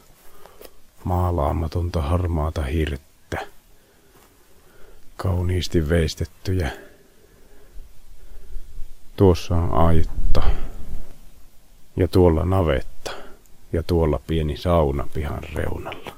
maalaamatonta 1.03 2.01
harmaata 2.01 2.61
hirttä. 2.61 3.47
Kauniisti 5.17 5.89
veistettyjä 5.89 6.71
Tuossa 9.15 9.55
on 9.55 9.73
aitta. 9.73 10.41
Ja 11.95 12.07
tuolla 12.07 12.45
navetta. 12.45 13.11
Ja 13.73 13.83
tuolla 13.83 14.19
pieni 14.27 14.57
sauna 14.57 15.07
pihan 15.13 15.43
reunalla. 15.53 16.11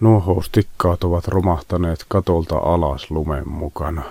Nuohoustikkaat 0.00 1.04
ovat 1.04 1.28
romahtaneet 1.28 2.04
katolta 2.08 2.58
alas 2.58 3.10
lumen 3.10 3.48
mukana. 3.48 4.02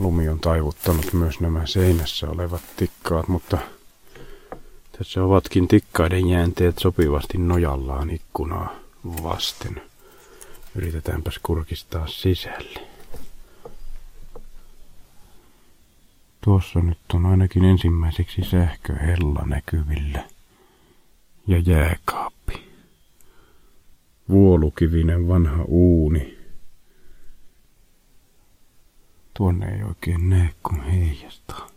Lumi 0.00 0.28
on 0.28 0.40
taivuttanut 0.40 1.12
myös 1.12 1.40
nämä 1.40 1.66
seinässä 1.66 2.30
olevat 2.30 2.62
tikkaat, 2.76 3.28
mutta 3.28 3.58
tässä 4.98 5.24
ovatkin 5.24 5.68
tikkaiden 5.68 6.28
jäänteet 6.28 6.78
sopivasti 6.78 7.38
nojallaan 7.38 8.10
ikkunaa 8.10 8.87
vasten. 9.22 9.82
Yritetäänpäs 10.74 11.38
kurkistaa 11.42 12.06
sisälle. 12.06 12.80
Tuossa 16.40 16.80
nyt 16.80 16.98
on 17.14 17.26
ainakin 17.26 17.64
ensimmäiseksi 17.64 18.42
sähköhella 18.50 19.42
näkyvillä. 19.46 20.24
Ja 21.46 21.58
jääkaappi. 21.58 22.68
Vuolukivinen 24.28 25.28
vanha 25.28 25.64
uuni. 25.64 26.38
Tuonne 29.34 29.74
ei 29.74 29.82
oikein 29.82 30.30
näe, 30.30 30.54
kun 30.62 30.84
heijastaa. 30.84 31.68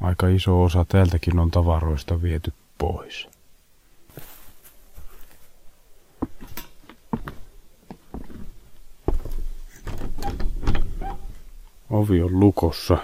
Aika 0.00 0.28
iso 0.28 0.62
osa 0.62 0.84
täältäkin 0.84 1.38
on 1.38 1.50
tavaroista 1.50 2.22
viety 2.22 2.52
pois. 2.78 3.33
Ovi 11.94 12.22
on 12.22 12.40
lukossa. 12.40 12.98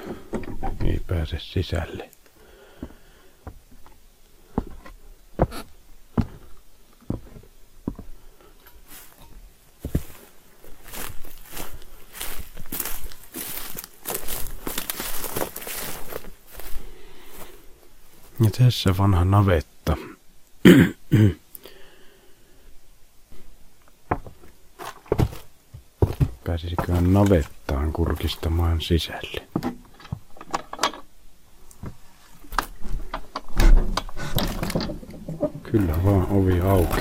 Ei 0.84 1.00
pääse 1.06 1.36
sisälle. 1.38 2.10
Ja 18.44 18.50
tässä 18.58 18.96
vanha 18.98 19.24
navetta. 19.24 19.96
Pääsisiköhän 26.44 27.12
navettaan 27.12 27.92
kurkistamaan 28.80 28.82
sisälle? 28.82 29.46
Kyllä 35.62 36.04
vaan 36.04 36.26
ovi 36.30 36.60
auki. 36.60 37.00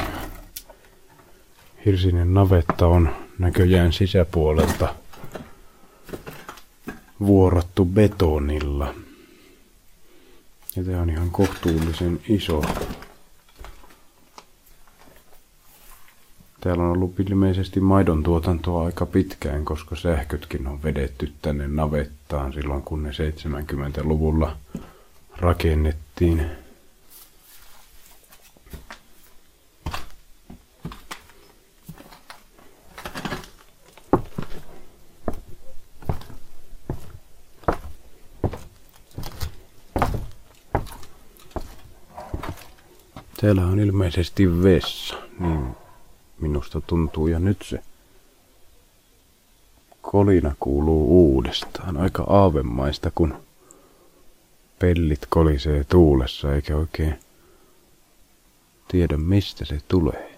Hirsinen 1.86 2.34
navetta 2.34 2.88
on 2.88 3.16
näköjään 3.40 3.94
sisäpuolelta 3.94 4.96
vuorattu 7.20 7.86
betonilla. 7.86 8.96
Ja 10.76 10.84
tää 10.84 11.02
on 11.02 11.10
ihan 11.10 11.30
kohtuullisen 11.32 12.20
iso. 12.30 12.62
Täällä 16.70 16.84
on 16.84 16.92
ollut 16.92 17.20
ilmeisesti 17.20 17.80
maidon 17.80 18.24
tuotantoa 18.24 18.86
aika 18.86 19.06
pitkään, 19.06 19.66
koska 19.66 19.96
sähkötkin 19.96 20.68
on 20.68 20.84
vedetty 20.84 21.34
tänne 21.42 21.68
navettaan 21.68 22.54
silloin, 22.54 22.82
kun 22.82 23.04
ne 23.04 23.10
70-luvulla 23.10 24.58
rakennettiin. 25.38 26.46
Täällä 43.42 43.66
on 43.66 43.80
ilmeisesti 43.80 44.64
vessa, 44.64 45.16
niin 45.40 45.79
minusta 46.42 46.82
tuntuu. 46.82 47.28
Ja 47.28 47.40
nyt 47.40 47.62
se 47.62 47.80
kolina 50.02 50.56
kuuluu 50.60 51.34
uudestaan. 51.34 51.98
Aika 51.98 52.24
aavemaista, 52.24 53.12
kun 53.16 53.34
pellit 54.80 55.22
kolisee 55.30 55.84
tuulessa, 55.84 56.56
eikä 56.56 56.78
oikein 56.78 57.20
tiedä 58.88 59.18
mistä 59.18 59.66
se 59.66 59.80
tulee. 59.88 60.30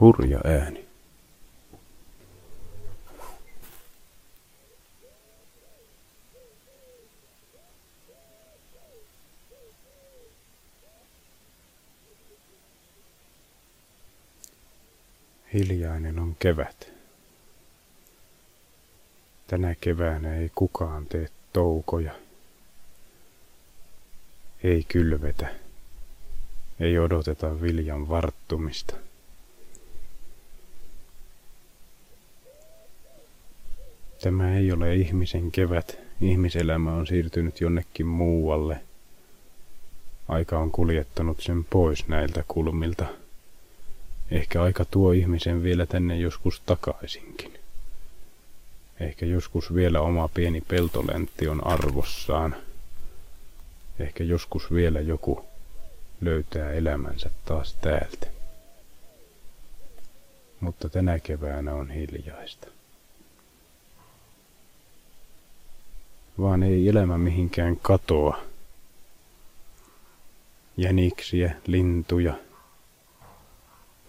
Hurja 0.00 0.40
ääni. 0.44 0.77
Hiljainen 15.58 16.18
on 16.18 16.36
kevät. 16.38 16.92
Tänä 19.46 19.74
keväänä 19.80 20.34
ei 20.34 20.50
kukaan 20.54 21.06
tee 21.06 21.28
toukoja. 21.52 22.12
Ei 24.64 24.84
kylvetä. 24.88 25.54
Ei 26.80 26.98
odoteta 26.98 27.60
viljan 27.60 28.08
varttumista. 28.08 28.94
Tämä 34.22 34.56
ei 34.56 34.72
ole 34.72 34.94
ihmisen 34.94 35.50
kevät. 35.50 35.98
Ihmiselämä 36.20 36.92
on 36.94 37.06
siirtynyt 37.06 37.60
jonnekin 37.60 38.06
muualle. 38.06 38.80
Aika 40.28 40.58
on 40.58 40.70
kuljettanut 40.70 41.40
sen 41.40 41.64
pois 41.64 42.08
näiltä 42.08 42.44
kulmilta. 42.48 43.06
Ehkä 44.30 44.62
aika 44.62 44.84
tuo 44.84 45.12
ihmisen 45.12 45.62
vielä 45.62 45.86
tänne 45.86 46.18
joskus 46.18 46.60
takaisinkin. 46.60 47.58
Ehkä 49.00 49.26
joskus 49.26 49.74
vielä 49.74 50.00
oma 50.00 50.28
pieni 50.28 50.60
peltolentti 50.60 51.48
on 51.48 51.66
arvossaan. 51.66 52.56
Ehkä 53.98 54.24
joskus 54.24 54.72
vielä 54.72 55.00
joku 55.00 55.44
löytää 56.20 56.72
elämänsä 56.72 57.30
taas 57.44 57.74
täältä. 57.74 58.26
Mutta 60.60 60.88
tänä 60.88 61.18
keväänä 61.18 61.74
on 61.74 61.90
hiljaista. 61.90 62.66
Vaan 66.40 66.62
ei 66.62 66.88
elämä 66.88 67.18
mihinkään 67.18 67.76
katoa. 67.76 68.42
Jäniksiä, 70.76 71.54
lintuja, 71.66 72.34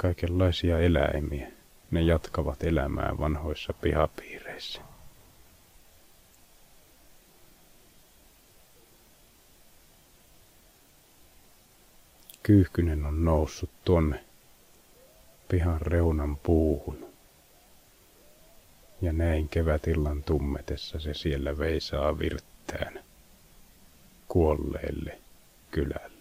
kaikenlaisia 0.01 0.79
eläimiä. 0.79 1.51
Ne 1.91 2.01
jatkavat 2.01 2.63
elämää 2.63 3.15
vanhoissa 3.19 3.73
pihapiireissä. 3.73 4.81
Kyyhkynen 12.43 13.05
on 13.05 13.25
noussut 13.25 13.69
tuonne 13.85 14.23
pihan 15.49 15.81
reunan 15.81 16.37
puuhun. 16.37 17.09
Ja 19.01 19.13
näin 19.13 19.49
kevätillan 19.49 20.23
tummetessa 20.23 20.99
se 20.99 21.13
siellä 21.13 21.57
veisaa 21.57 22.19
virttään 22.19 22.99
kuolleelle 24.27 25.19
kylälle. 25.71 26.18